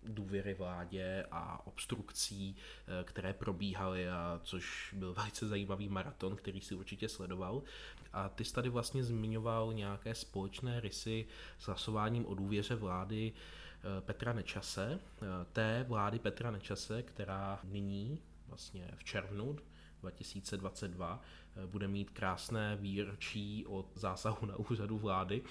důvěry 0.04 0.54
vládě 0.54 1.26
a 1.32 1.68
obstrukcí, 1.68 2.56
eh, 2.56 3.04
které 3.04 3.34
probíhaly, 3.34 4.10
a 4.10 4.40
což 4.44 4.96
byl 4.98 5.14
velice 5.14 5.48
zajímavý 5.48 5.90
maraton, 5.90 6.36
který 6.36 6.62
si 6.62 6.76
určitě 6.76 7.10
sledoval. 7.10 7.64
A 8.14 8.30
ty 8.30 8.46
jsi 8.46 8.54
tady 8.54 8.70
vlastně 8.70 9.04
zmiňoval 9.04 9.74
nějaké 9.74 10.16
společné 10.16 10.80
rysy 10.80 11.26
s 11.60 11.66
hlasováním 11.66 12.26
o 12.26 12.36
důvěře 12.36 12.76
vlády 12.76 13.34
eh, 13.34 14.02
Petra 14.02 14.34
Nečase, 14.34 15.00
eh, 15.22 15.26
té 15.54 15.86
vlády 15.88 16.20
Petra 16.20 16.52
Nečase, 16.52 17.04
která 17.04 17.60
nyní, 17.64 18.20
vlastně 18.48 18.92
v 18.96 19.04
červnu 19.04 19.58
2022, 20.02 21.20
eh, 21.56 21.68
bude 21.68 21.88
mít 21.88 22.10
krásné 22.10 22.76
výročí 22.76 23.66
od 23.66 23.86
zásahu 23.96 24.46
na 24.46 24.56
úřadu 24.56 24.98
vlády, 24.98 25.42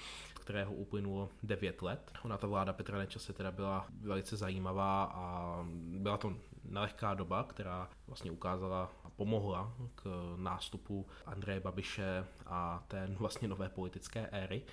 kterého 0.41 0.73
uplynulo 0.73 1.29
9 1.43 1.81
let. 1.81 2.11
Ona 2.25 2.37
ta 2.37 2.47
vláda 2.47 2.73
Petra 2.73 2.97
Nečase 2.97 3.33
teda 3.33 3.51
byla 3.51 3.87
velice 4.01 4.37
zajímavá 4.37 5.03
a 5.03 5.57
byla 5.97 6.17
to 6.17 6.33
nelehká 6.63 7.13
doba, 7.13 7.43
která 7.43 7.89
vlastně 8.07 8.31
ukázala 8.31 8.91
a 9.03 9.09
pomohla 9.09 9.73
k 9.95 10.33
nástupu 10.37 11.07
Andreje 11.25 11.59
Babiše 11.59 12.25
a 12.45 12.83
té 12.87 13.07
vlastně 13.19 13.47
nové 13.47 13.69
politické 13.69 14.27
éry. 14.27 14.63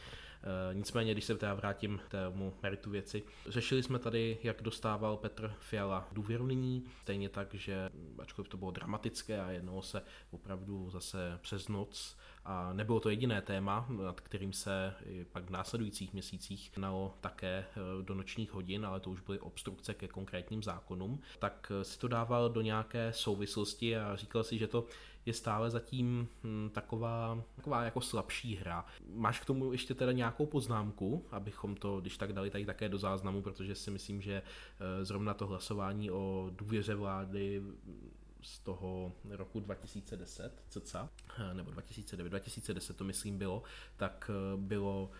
E, 0.42 0.74
Nicméně, 0.74 1.12
když 1.12 1.24
se 1.24 1.34
teda 1.36 1.54
vrátím 1.54 2.00
k 2.04 2.08
tému 2.08 2.54
meritu 2.62 2.90
věci, 2.90 3.22
řešili 3.46 3.82
jsme 3.82 3.98
tady, 3.98 4.38
jak 4.42 4.62
dostával 4.62 5.16
Petr 5.16 5.54
Fiala 5.60 6.08
důvěru 6.12 6.46
nyní, 6.46 6.84
stejně 7.02 7.28
tak, 7.28 7.54
že 7.54 7.90
ačkoliv 8.18 8.48
to 8.48 8.56
bylo 8.56 8.70
dramatické 8.70 9.40
a 9.40 9.50
jednalo 9.50 9.82
se 9.82 10.02
opravdu 10.30 10.90
zase 10.90 11.38
přes 11.42 11.68
noc 11.68 12.16
a 12.50 12.72
nebylo 12.72 13.00
to 13.00 13.10
jediné 13.10 13.42
téma, 13.42 13.86
nad 13.88 14.20
kterým 14.20 14.52
se 14.52 14.94
pak 15.32 15.44
v 15.44 15.50
následujících 15.50 16.12
měsících 16.12 16.76
nalo 16.76 17.14
také 17.20 17.48
e, 17.48 17.64
do 18.02 18.14
nočních 18.14 18.52
hodin, 18.52 18.86
ale 18.86 19.00
to 19.00 19.10
už 19.10 19.20
byly 19.20 19.38
obstrukce 19.38 19.94
ke 19.94 20.08
konkrétním 20.08 20.62
zákonům, 20.62 21.20
tak 21.38 21.72
e, 21.80 21.84
si 21.84 21.98
to 21.98 22.08
dával 22.08 22.50
do 22.50 22.60
nějaké 22.60 23.12
souvislosti 23.12 23.96
a 23.96 24.16
říkal 24.16 24.44
si, 24.44 24.58
že 24.58 24.66
to 24.66 24.84
je 25.26 25.34
stále 25.34 25.70
zatím 25.70 26.28
hm, 26.44 26.70
taková, 26.72 27.44
taková 27.56 27.82
jako 27.82 28.00
slabší 28.00 28.56
hra. 28.56 28.84
Máš 29.14 29.40
k 29.40 29.44
tomu 29.44 29.72
ještě 29.72 29.94
teda 29.94 30.12
nějakou 30.12 30.46
poznámku, 30.46 31.26
abychom 31.30 31.76
to, 31.76 32.00
když 32.00 32.16
tak 32.16 32.32
dali 32.32 32.50
tady 32.50 32.66
také 32.66 32.88
do 32.88 32.98
záznamu, 32.98 33.42
protože 33.42 33.74
si 33.74 33.90
myslím, 33.90 34.20
že 34.20 34.42
eh, 34.42 35.04
zrovna 35.04 35.34
to 35.34 35.46
hlasování 35.46 36.10
o 36.10 36.50
důvěře 36.56 36.94
vlády 36.94 37.62
z 38.42 38.58
toho 38.58 39.12
roku 39.30 39.60
2010, 39.60 40.52
cca, 40.68 41.08
eh, 41.38 41.54
nebo 41.54 41.70
2009, 41.70 42.28
2010 42.30 42.96
to 42.96 43.04
myslím 43.04 43.38
bylo, 43.38 43.62
tak 43.96 44.30
eh, 44.30 44.56
bylo 44.56 45.10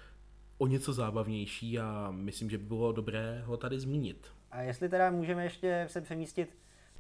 o 0.59 0.67
něco 0.67 0.93
zábavnější 0.93 1.79
a 1.79 2.09
myslím, 2.11 2.51
že 2.51 2.59
by 2.59 2.65
bylo 2.65 2.93
dobré 2.93 3.43
ho 3.47 3.57
tady 3.57 3.81
zmínit. 3.81 4.33
A 4.51 4.61
jestli 4.63 4.89
teda 4.89 5.11
můžeme 5.11 5.45
ještě 5.45 5.87
se 5.91 6.01
přemístit 6.01 6.57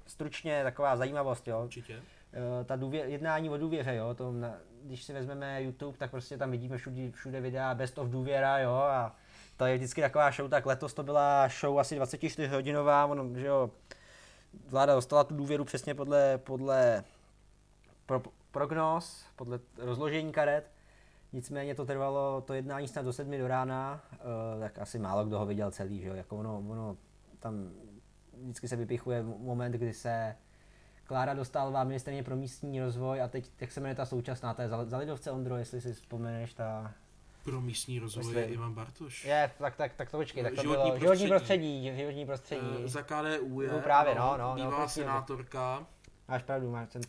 stručně, 0.06 0.62
taková 0.62 0.96
zajímavost, 0.96 1.48
jo. 1.48 1.62
Určitě. 1.64 2.02
Eh, 2.32 2.64
Ta 2.64 2.76
důvě, 2.76 3.04
jednání 3.04 3.50
o 3.50 3.56
důvěře, 3.58 3.94
jo, 3.94 4.14
to 4.14 4.32
na, 4.32 4.54
když 4.82 5.04
si 5.04 5.12
vezmeme 5.12 5.62
YouTube, 5.62 5.98
tak 5.98 6.10
prostě 6.10 6.38
tam 6.38 6.50
vidíme 6.50 6.78
všude, 6.78 7.10
všude 7.10 7.40
videa 7.40 7.74
Best 7.74 7.98
of 7.98 8.08
důvěra, 8.08 8.58
jo, 8.58 8.72
a 8.74 9.16
to 9.56 9.66
je 9.66 9.76
vždycky 9.76 10.00
taková 10.00 10.30
show, 10.30 10.50
tak 10.50 10.66
letos 10.66 10.94
to 10.94 11.02
byla 11.02 11.48
show 11.60 11.78
asi 11.78 11.96
24 11.96 12.48
hodinová, 12.48 13.06
ono, 13.06 13.38
že 13.38 13.46
jo, 13.46 13.70
vláda 14.68 14.94
dostala 14.94 15.24
tu 15.24 15.36
důvěru 15.36 15.64
přesně 15.64 15.94
podle, 15.94 16.38
podle 16.38 17.04
pro, 18.06 18.22
prognóz, 18.50 19.26
podle 19.36 19.60
rozložení 19.78 20.32
karet, 20.32 20.70
nicméně 21.32 21.74
to 21.74 21.86
trvalo 21.86 22.40
to 22.40 22.54
jednání 22.54 22.88
snad 22.88 23.04
do 23.04 23.12
sedmi 23.12 23.38
do 23.38 23.48
rána, 23.48 24.00
uh, 24.12 24.60
tak 24.60 24.78
asi 24.78 24.98
málo 24.98 25.24
kdo 25.24 25.38
ho 25.38 25.46
viděl 25.46 25.70
celý, 25.70 26.00
že 26.00 26.08
jo, 26.08 26.14
jako 26.14 26.36
ono, 26.36 26.64
ono 26.68 26.96
tam 27.38 27.70
vždycky 28.42 28.68
se 28.68 28.76
vypichuje 28.76 29.22
moment, 29.22 29.72
kdy 29.72 29.92
se 29.92 30.36
Klára 31.04 31.34
Dostálová, 31.34 31.84
ministrně 31.84 32.22
pro 32.22 32.36
místní 32.36 32.80
rozvoj 32.80 33.22
a 33.22 33.28
teď, 33.28 33.50
jak 33.60 33.72
se 33.72 33.80
jmenuje 33.80 33.94
ta 33.94 34.06
současná, 34.06 34.54
to 34.54 34.62
je 34.62 34.68
za, 34.68 34.84
za 34.84 34.98
Lidovce 34.98 35.30
Ondro, 35.30 35.56
jestli 35.56 35.80
si 35.80 35.92
vzpomeneš, 35.92 36.54
ta... 36.54 36.94
Pro 37.50 37.60
místní 37.60 37.98
rozvoj 37.98 38.24
Myslím- 38.24 38.52
Ivan 38.52 38.74
Bartoš. 38.74 39.24
Je, 39.24 39.50
tak, 39.58 39.76
tak, 39.76 39.92
tak 39.94 40.10
to 40.10 40.16
počkej, 40.16 40.42
tak 40.42 40.54
to 40.54 40.62
Životní 40.62 40.90
bylo 40.90 40.98
životní 40.98 41.28
prostředí. 41.28 41.28
prostředí, 41.28 41.96
životní 41.96 42.26
prostředí. 42.26 42.66
Eh, 42.84 42.88
Za 42.88 43.02
KDU 43.02 43.60
je 43.60 43.72
No 43.72 43.80
právě, 43.80 44.14
no, 44.14 44.36
no, 44.38 44.48
no, 44.48 44.54
bývalá 44.54 44.76
prostě- 44.76 45.00
senátorka 45.00 45.86
Máš 46.28 46.42
pravdu, 46.42 46.70
máš 46.70 46.88
ten... 46.88 47.02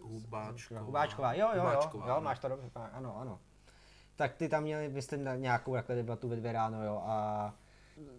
Hubáčková. 0.00 0.80
Hubáčková, 0.80 1.32
jo, 1.32 1.40
jo, 1.40 1.52
jo, 1.54 1.60
Hubáčková, 1.62 2.06
jo, 2.06 2.12
ano. 2.12 2.20
máš 2.24 2.38
to 2.38 2.48
dobře, 2.48 2.70
ano, 2.92 3.16
ano. 3.20 3.38
Tak 4.16 4.34
ty 4.34 4.48
tam 4.48 4.62
měli, 4.62 4.88
myslím, 4.88 5.28
nějakou 5.36 5.74
takhle 5.74 5.94
debatu 5.96 6.28
ve 6.28 6.36
dvě 6.36 6.52
ráno, 6.52 6.84
jo, 6.84 7.02
a 7.06 7.54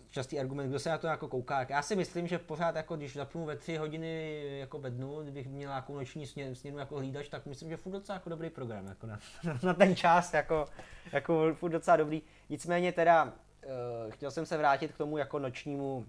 častý 0.10 0.40
argument, 0.40 0.70
kdo 0.70 0.80
se 0.80 0.90
na 0.90 0.98
to 0.98 1.08
jako 1.08 1.28
kouká, 1.28 1.66
já 1.70 1.82
si 1.82 1.96
myslím, 1.96 2.28
že 2.28 2.40
pořád 2.40 2.76
jako 2.76 2.96
když 2.96 3.14
zapnu 3.16 3.46
ve 3.46 3.56
tři 3.56 3.78
hodiny 3.78 4.42
jako 4.60 4.80
ve 4.80 4.90
dnu, 4.90 5.22
kdybych 5.22 5.48
měl 5.48 5.70
nějakou 5.70 5.96
noční 5.96 6.28
směnu, 6.28 6.56
směnu 6.56 6.78
jako 6.78 6.96
hlídač, 6.98 7.30
tak 7.30 7.46
myslím, 7.46 7.70
že 7.70 7.78
furt 7.78 7.92
docela 7.94 8.16
jako 8.16 8.30
dobrý 8.30 8.50
program, 8.50 8.88
jako 8.88 9.08
na, 9.08 9.20
na 9.64 9.74
ten 9.74 9.96
čas, 9.96 10.34
jako, 10.34 10.66
jako 11.12 11.54
furt 11.54 11.72
docela 11.72 11.98
dobrý. 11.98 12.22
Nicméně 12.50 12.92
teda, 12.92 13.24
uh, 13.24 13.32
chtěl 14.12 14.32
jsem 14.32 14.46
se 14.46 14.58
vrátit 14.58 14.92
k 14.92 14.98
tomu 14.98 15.18
jako 15.18 15.40
nočnímu 15.40 16.06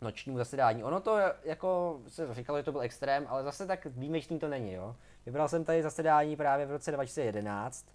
nočnímu 0.00 0.38
zasedání. 0.38 0.84
Ono 0.84 1.00
to 1.00 1.18
jako 1.44 2.00
se 2.08 2.34
říkalo, 2.34 2.58
že 2.58 2.62
to 2.62 2.72
byl 2.72 2.80
extrém, 2.80 3.26
ale 3.28 3.42
zase 3.42 3.66
tak 3.66 3.86
výjimečný 3.86 4.38
to 4.38 4.48
není, 4.48 4.72
jo. 4.72 4.96
Vybral 5.26 5.48
jsem 5.48 5.64
tady 5.64 5.82
zasedání 5.82 6.36
právě 6.36 6.66
v 6.66 6.70
roce 6.70 6.92
2011. 6.92 7.86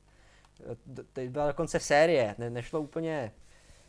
D- 0.86 1.04
Teď 1.14 1.30
byla 1.30 1.48
dokonce 1.48 1.80
série, 1.80 2.36
ne, 2.38 2.50
nešlo 2.50 2.82
úplně, 2.82 3.32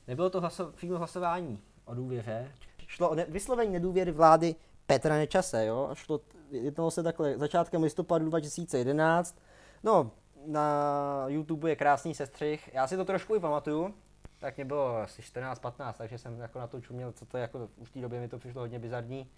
nebylo 0.09 0.31
to 0.31 0.41
hlaso, 0.41 0.73
přímo 0.73 0.99
hlasování 0.99 1.63
o 1.85 1.95
důvěře. 1.95 2.53
Šlo 2.87 3.11
o 3.11 3.15
ne, 3.15 3.25
vyslovení 3.29 3.73
nedůvěry 3.73 4.13
vlády 4.13 4.55
Petra 4.87 5.17
Nečase, 5.17 5.67
jo. 5.67 5.89
A 5.91 5.95
Šlo, 5.95 6.21
jednalo 6.51 6.91
se 6.91 7.03
takhle 7.03 7.39
začátkem 7.39 7.83
listopadu 7.83 8.25
2011. 8.25 9.39
No, 9.83 10.11
na 10.47 11.25
YouTube 11.27 11.71
je 11.71 11.77
krásný 11.77 12.15
sestřih. 12.15 12.71
Já 12.73 12.87
si 12.87 12.97
to 12.97 13.05
trošku 13.05 13.35
i 13.35 13.41
pamatuju, 13.41 13.95
tak 14.39 14.57
mě 14.57 14.65
bylo 14.65 14.97
asi 14.97 15.23
14-15, 15.23 15.93
takže 15.99 16.19
jsem 16.19 16.41
jako 16.41 16.59
na 16.59 16.67
to 16.67 16.81
čuměl, 16.81 17.13
co 17.13 17.27
to 17.27 17.37
je, 17.37 17.43
jako 17.43 17.69
už 17.77 17.89
v 17.89 17.93
té 17.93 18.01
době 18.01 18.21
mi 18.21 18.29
to 18.29 18.39
přišlo 18.39 18.61
hodně 18.61 18.79
bizarní. 18.79 19.31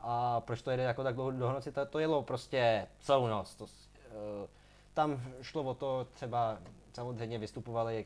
A 0.00 0.40
proč 0.40 0.62
to 0.62 0.70
jede 0.70 0.82
jako 0.82 1.02
tak 1.02 1.14
dlouho 1.14 1.30
do 1.30 1.52
noci, 1.52 1.72
to, 1.72 1.86
to 1.86 1.98
jelo 1.98 2.22
prostě 2.22 2.86
celou 3.00 3.26
noc. 3.26 3.54
To, 3.54 3.66
eh, 3.66 4.48
tam 4.94 5.22
šlo 5.42 5.62
o 5.62 5.74
to, 5.74 6.06
třeba 6.14 6.58
samozřejmě 6.92 7.38
vystupovali 7.38 8.04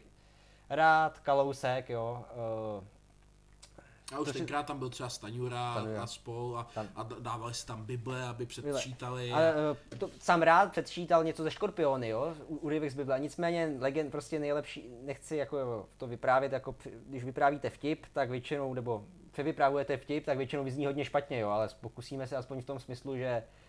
Rád, 0.71 1.19
Kalousek, 1.19 1.91
jo, 1.91 2.25
eh, 4.13 4.17
A 4.17 4.19
už 4.19 4.33
tenkrát 4.33 4.67
tam 4.67 4.79
byl 4.79 4.91
třeba 4.91 5.09
Staňura 5.09 5.73
Staňura. 5.73 6.03
a 6.03 6.07
spol 6.07 6.59
a, 6.59 6.65
Tam- 6.75 6.89
a 6.97 7.09
dávali 7.19 7.55
si 7.55 7.67
tam 7.67 7.85
Bible, 7.85 8.25
aby 8.25 8.47
předčítali. 8.47 9.33
Ale 9.33 9.55
eh, 9.93 9.97
to, 9.97 10.11
sám 10.19 10.43
rád 10.43 10.71
předčítal 10.71 11.25
něco 11.25 11.43
ze 11.43 11.51
Škorpiony, 11.51 12.09
jo, 12.09 12.35
úryvek 12.49 12.91
z 12.91 12.95
Bible. 12.95 13.21
Nicméně 13.21 13.77
legend 13.79 14.11
prostě 14.11 14.39
nejlepší, 14.39 14.89
nechci 15.03 15.37
jako 15.37 15.89
to 15.97 16.07
vyprávět, 16.07 16.53
jako 16.53 16.75
když 17.07 17.25
vyprávíte 17.25 17.71
vtip, 17.71 18.07
tak 18.13 18.31
většinou, 18.31 18.75
nebo 18.75 19.05
vypravujete 19.43 19.97
vtip, 19.97 20.27
tak 20.27 20.39
většinou 20.39 20.65
vyzní 20.65 20.87
hodně 20.87 21.05
špatně, 21.05 21.39
jo, 21.39 21.49
ale 21.49 21.69
pokusíme 21.81 22.27
se 22.27 22.37
aspoň 22.37 22.63
v 22.63 22.67
tom 22.67 22.79
smyslu, 22.79 23.17
že 23.17 23.43
uh, 23.47 23.60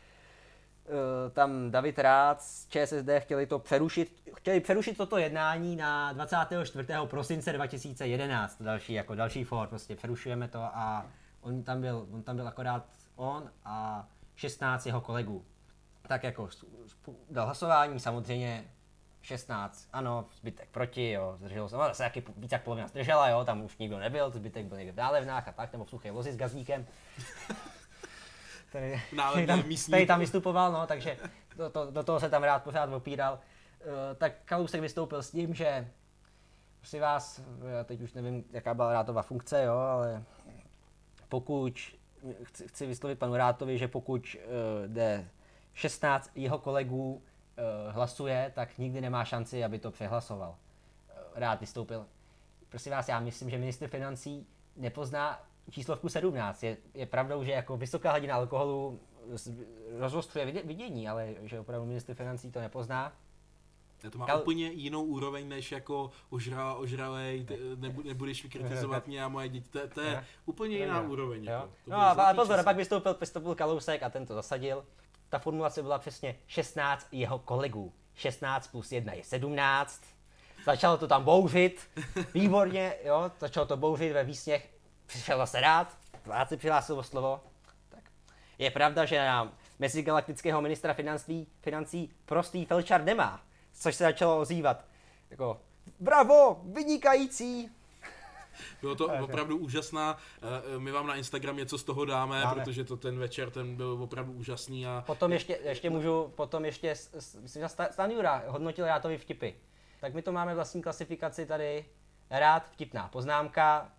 tam 1.34 1.72
David 1.72 2.00
Rád 2.00 2.42
z 2.42 2.68
ČSSD 2.68 3.10
chtěli 3.20 3.46
to 3.46 3.60
přerušit, 3.60 4.32
chtěli 4.36 4.60
přerušit 4.60 4.98
toto 4.98 5.18
jednání 5.18 5.76
na 5.76 6.14
24. 6.14 6.88
prosince 7.06 7.54
2011, 7.54 8.62
další, 8.62 8.94
jako 8.94 9.16
další 9.16 9.44
for, 9.44 9.68
prostě 9.68 9.96
přerušujeme 9.96 10.48
to 10.48 10.60
a 10.62 11.06
on 11.42 11.64
tam 11.64 11.82
byl, 11.82 12.08
on 12.12 12.24
tam 12.24 12.36
byl 12.36 12.48
akorát 12.48 12.86
on 13.16 13.50
a 13.66 14.08
16 14.36 14.86
jeho 14.86 15.02
kolegů. 15.02 15.46
Tak 16.08 16.24
jako 16.24 16.50
dal 17.30 17.46
hlasování, 17.46 18.00
samozřejmě 18.00 18.72
16, 19.22 19.90
ano, 19.94 20.26
zbytek 20.36 20.70
proti, 20.72 21.12
jo, 21.12 21.34
zdrželo 21.38 21.70
se, 21.70 21.78
no, 21.78 21.94
se 21.94 22.04
jaký 22.04 22.24
víc 22.38 22.52
jak 22.52 22.64
polovina 22.64 22.88
zdržela, 22.88 23.30
jo, 23.30 23.46
tam 23.46 23.62
už 23.62 23.78
nikdo 23.78 24.00
nebyl, 24.00 24.30
zbytek 24.30 24.66
byl 24.66 24.78
někde 24.78 24.94
v 24.94 24.96
nálevnách 24.96 25.48
a 25.48 25.52
tak, 25.52 25.72
nebo 25.72 25.86
v 25.86 25.90
suché 25.90 26.12
lozi 26.12 26.32
s 26.32 26.38
gazníkem. 26.38 26.86
Tady, 28.72 29.02
Nálevný 29.16 29.48
tam, 29.48 29.68
místní. 29.68 29.92
tady 29.92 30.06
tam 30.06 30.20
vystupoval, 30.20 30.72
no, 30.72 30.88
takže 30.88 31.18
do, 31.58 31.70
to, 31.70 31.92
do 31.92 32.04
toho 32.04 32.20
se 32.20 32.30
tam 32.30 32.44
rád 32.44 32.64
pořád 32.64 32.94
opíral. 32.94 33.34
Uh, 33.34 33.88
tak 34.18 34.34
Kalousek 34.46 34.82
vystoupil 34.82 35.24
s 35.24 35.32
tím, 35.32 35.54
že 35.54 35.88
si 36.84 37.00
vás, 37.00 37.42
já 37.78 37.84
teď 37.84 38.02
už 38.02 38.14
nevím, 38.14 38.44
jaká 38.52 38.74
byla 38.74 38.94
Rátová 38.94 39.22
funkce, 39.22 39.64
jo, 39.64 39.74
ale 39.74 40.24
pokud, 41.30 41.74
chci, 42.44 42.68
chci 42.68 42.86
vyslovit 42.86 43.20
panu 43.20 43.36
Rátovi, 43.36 43.78
že 43.78 43.88
pokud 43.88 44.36
uh, 44.36 44.88
jde 44.88 45.28
16 45.74 46.32
jeho 46.36 46.60
kolegů 46.60 47.14
uh, 47.14 47.22
hlasuje, 47.94 48.52
tak 48.56 48.78
nikdy 48.78 49.02
nemá 49.02 49.26
šanci, 49.26 49.64
aby 49.64 49.80
to 49.80 49.92
přehlasoval. 49.92 50.50
Uh, 50.50 51.40
rád 51.40 51.60
vystoupil. 51.60 52.06
Prosím 52.70 52.92
vás, 52.92 53.08
já 53.08 53.20
myslím, 53.20 53.50
že 53.50 53.58
minister 53.58 53.90
financí 53.90 54.48
nepozná 54.76 55.40
číslovku 55.70 56.10
17. 56.10 56.64
Je, 56.64 56.78
je 56.94 57.06
pravdou, 57.06 57.44
že 57.44 57.52
jako 57.52 57.78
vysoká 57.78 58.10
hladina 58.10 58.36
alkoholu 58.36 59.00
rozostřuje 59.98 60.46
vidění, 60.46 61.10
ale 61.10 61.36
že 61.42 61.60
opravdu 61.60 61.86
minister 61.88 62.16
financí 62.16 62.52
to 62.52 62.60
nepozná. 62.60 63.14
To 64.12 64.18
má 64.18 64.28
Kal- 64.28 64.42
úplně 64.42 64.72
jinou 64.72 65.04
úroveň, 65.04 65.50
než 65.50 65.72
jako 65.72 66.12
ožrala, 66.30 66.74
ožralej, 66.74 67.46
nebu, 67.76 68.02
nebudeš 68.02 68.44
vykritizovat 68.44 69.08
mě 69.08 69.24
a 69.24 69.28
moje 69.28 69.50
děti. 69.50 69.70
To, 69.70 69.88
to 69.88 70.02
je 70.02 70.26
úplně 70.46 70.78
jiná 70.78 71.02
úroveň. 71.02 71.44
Jako. 71.44 71.70
No 71.88 71.98
ale 71.98 72.34
pozor, 72.34 72.64
pak 72.64 72.76
vystoupil, 72.76 73.16
vystoupil 73.20 73.56
Kalousek 73.56 74.04
a 74.04 74.10
ten 74.10 74.26
to 74.26 74.34
zasadil. 74.34 74.86
Ta 75.30 75.40
formulace 75.40 75.82
byla 75.82 76.00
přesně 76.00 76.36
16 76.48 77.08
jeho 77.12 77.40
kolegů. 77.40 77.94
16 78.16 78.68
plus 78.68 78.92
1 78.92 79.14
je 79.14 79.24
17. 79.24 80.04
Začalo 80.66 80.98
to 80.98 81.08
tam 81.08 81.24
bouřit, 81.24 81.90
výborně, 82.34 82.94
jo, 83.04 83.32
začalo 83.40 83.66
to 83.66 83.78
bouřit 83.78 84.14
ve 84.14 84.24
výsměch. 84.24 84.70
Přišel 85.12 85.38
zase 85.38 85.62
rád, 85.62 85.98
rád 86.26 86.50
si 86.50 86.58
přihlásil 86.58 87.00
o 87.00 87.04
slovo. 87.04 87.44
Tak. 87.90 88.04
Je 88.58 88.72
pravda, 88.72 89.06
že 89.06 89.26
na 89.26 89.52
mezigalaktického 89.80 90.62
ministra 90.62 90.94
financí, 90.94 91.48
financí 91.62 92.14
prostý 92.26 92.66
Felčar 92.66 93.04
nemá, 93.04 93.42
což 93.74 93.96
se 93.96 94.04
začalo 94.04 94.40
ozývat. 94.40 94.86
Jako, 95.30 95.62
bravo, 96.00 96.62
vynikající, 96.64 97.70
Bylo 98.82 98.96
to 98.96 99.08
opravdu 99.24 99.58
úžasná. 99.58 100.18
eh, 100.76 100.80
My 100.80 100.92
vám 100.92 101.08
na 101.08 101.16
Instagram 101.16 101.58
něco 101.58 101.78
z 101.78 101.84
toho 101.84 102.06
dáme, 102.06 102.42
Dáme. 102.42 102.56
protože 102.56 102.84
to 102.84 102.98
ten 102.98 103.20
večer 103.20 103.50
ten 103.52 103.76
byl 103.76 103.92
opravdu 104.02 104.34
úžasný 104.34 104.88
a 104.88 105.04
Potom 105.08 105.34
ještě, 105.34 105.60
ještě 105.64 105.90
můžu, 105.90 106.34
potom 106.36 106.66
ještě, 106.66 106.96
myslím, 107.42 107.68
Stan 107.92 108.12
Jura 108.12 108.44
hodnotil 108.48 108.86
Rátovi 108.86 109.18
vtipy. 109.18 109.50
Tak 110.02 110.14
my 110.14 110.22
to 110.22 110.32
máme 110.32 110.56
vlastní 110.56 110.82
klasifikaci 110.82 111.46
tady. 111.46 111.86
Rád 112.30 112.70
vtipná 112.72 113.08
poznámka 113.08 113.90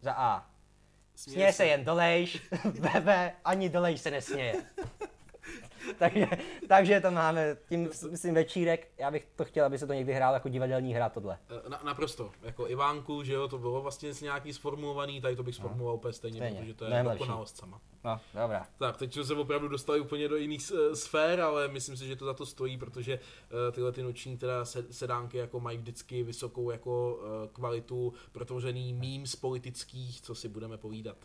za 0.00 0.12
A. 0.12 0.46
Směje 1.16 1.52
se 1.52 1.66
jen 1.66 1.84
dolejš, 1.84 2.42
B, 2.80 3.00
B, 3.00 3.32
ani 3.44 3.68
dolejš 3.68 4.00
se 4.00 4.10
nesměje. 4.10 4.54
takže, 5.98 6.26
takže 6.68 7.00
to 7.00 7.10
máme, 7.10 7.56
tím 7.68 7.88
myslím 8.10 8.34
večírek, 8.34 8.88
já 8.98 9.10
bych 9.10 9.26
to 9.36 9.44
chtěl, 9.44 9.64
aby 9.66 9.78
se 9.78 9.86
to 9.86 9.92
někdy 9.92 10.12
hrál 10.12 10.34
jako 10.34 10.48
divadelní 10.48 10.94
hra 10.94 11.08
tohle. 11.08 11.38
Eh, 11.66 11.68
Na, 11.68 11.80
naprosto. 11.84 12.30
Jako 12.42 12.68
Ivánku, 12.68 13.22
že 13.22 13.32
jo, 13.32 13.48
to 13.48 13.58
bylo 13.58 13.82
vlastně 13.82 14.10
nějaký 14.22 14.52
sformulovaný, 14.52 15.20
tady 15.20 15.36
to 15.36 15.42
bych 15.42 15.54
sformuloval 15.54 15.94
úplně 15.94 16.12
stejně, 16.12 16.36
Stejně. 16.38 16.60
protože 16.60 16.74
to 16.74 16.84
je 16.84 17.02
dokonalost 17.02 17.56
sama. 17.56 17.80
No, 18.04 18.20
dobrá. 18.42 18.66
Tak, 18.78 18.96
teď 18.96 19.12
jsme 19.12 19.24
se 19.24 19.34
opravdu 19.34 19.68
dostali 19.68 20.00
úplně 20.00 20.28
do 20.28 20.36
jiných 20.36 20.72
eh, 20.74 20.96
sfér, 20.96 21.40
ale 21.40 21.68
myslím 21.68 21.96
si, 21.96 22.06
že 22.06 22.16
to 22.16 22.24
za 22.24 22.34
to 22.34 22.46
stojí, 22.46 22.78
protože 22.78 23.12
eh, 23.68 23.72
tyhle 23.72 23.92
ty 23.92 24.02
noční 24.02 24.36
teda 24.38 24.64
se- 24.64 24.92
sedánky 24.92 25.38
jako 25.38 25.60
mají 25.60 25.78
vždycky 25.78 26.22
vysokou 26.22 26.70
jako 26.70 27.20
kvalitu 27.52 28.12
protvořený 28.32 28.92
mím 28.92 29.26
z 29.26 29.36
politických, 29.36 30.20
co 30.20 30.34
si 30.34 30.48
budeme 30.48 30.76
povídat. 30.78 31.16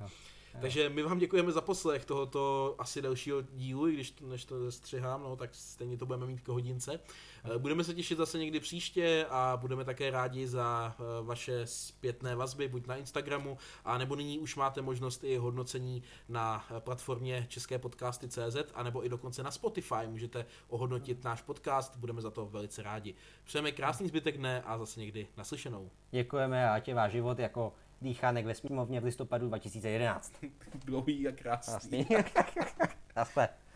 Takže 0.61 0.89
my 0.89 1.03
vám 1.03 1.17
děkujeme 1.17 1.51
za 1.51 1.61
poslech 1.61 2.05
tohoto 2.05 2.75
asi 2.77 3.01
delšího 3.01 3.41
dílu, 3.41 3.87
i 3.87 3.93
když 3.93 4.11
to, 4.11 4.27
než 4.27 4.45
to 4.45 4.71
střihám, 4.71 5.23
no, 5.23 5.35
tak 5.35 5.55
stejně 5.55 5.97
to 5.97 6.05
budeme 6.05 6.25
mít 6.25 6.41
k 6.41 6.47
hodince. 6.47 6.99
Eh, 7.43 7.57
Budeme 7.57 7.83
se 7.83 7.93
těšit 7.93 8.17
zase 8.17 8.37
někdy 8.37 8.59
příště 8.59 9.25
a 9.29 9.57
budeme 9.61 9.85
také 9.85 10.09
rádi 10.09 10.47
za 10.47 10.95
eh, 10.99 11.03
vaše 11.23 11.61
zpětné 11.65 12.35
vazby, 12.35 12.67
buď 12.67 12.87
na 12.87 12.95
Instagramu, 12.95 13.57
a 13.85 13.97
nebo 13.97 14.15
nyní 14.15 14.39
už 14.39 14.55
máte 14.55 14.81
možnost 14.81 15.23
i 15.23 15.37
hodnocení 15.37 16.03
na 16.29 16.65
eh, 16.69 16.79
platformě 16.79 17.45
České 17.49 17.79
podcasty 17.79 18.27
CZ, 18.29 18.57
anebo 18.73 19.05
i 19.05 19.09
dokonce 19.09 19.43
na 19.43 19.51
Spotify. 19.51 20.07
Můžete 20.07 20.45
ohodnotit 20.67 21.23
náš 21.23 21.41
podcast, 21.41 21.97
budeme 21.97 22.21
za 22.21 22.31
to 22.31 22.45
velice 22.45 22.83
rádi. 22.83 23.15
Přejeme 23.43 23.71
krásný 23.71 24.07
zbytek 24.07 24.37
dne 24.37 24.61
a 24.61 24.77
zase 24.77 24.99
někdy 24.99 25.27
naslyšenou. 25.37 25.91
Děkujeme 26.11 26.69
a 26.69 26.73
ať 26.73 26.87
je 26.87 26.95
váš 26.95 27.11
život 27.11 27.39
jako 27.39 27.73
dýchánek 28.01 28.45
ve 28.45 28.55
sněmovně 28.55 28.99
v 28.99 29.03
listopadu 29.03 29.47
2011. 29.47 30.33
Dlouhý 30.85 31.27
a 31.27 31.31
krásný. 31.31 32.07
Naschle. 33.15 33.49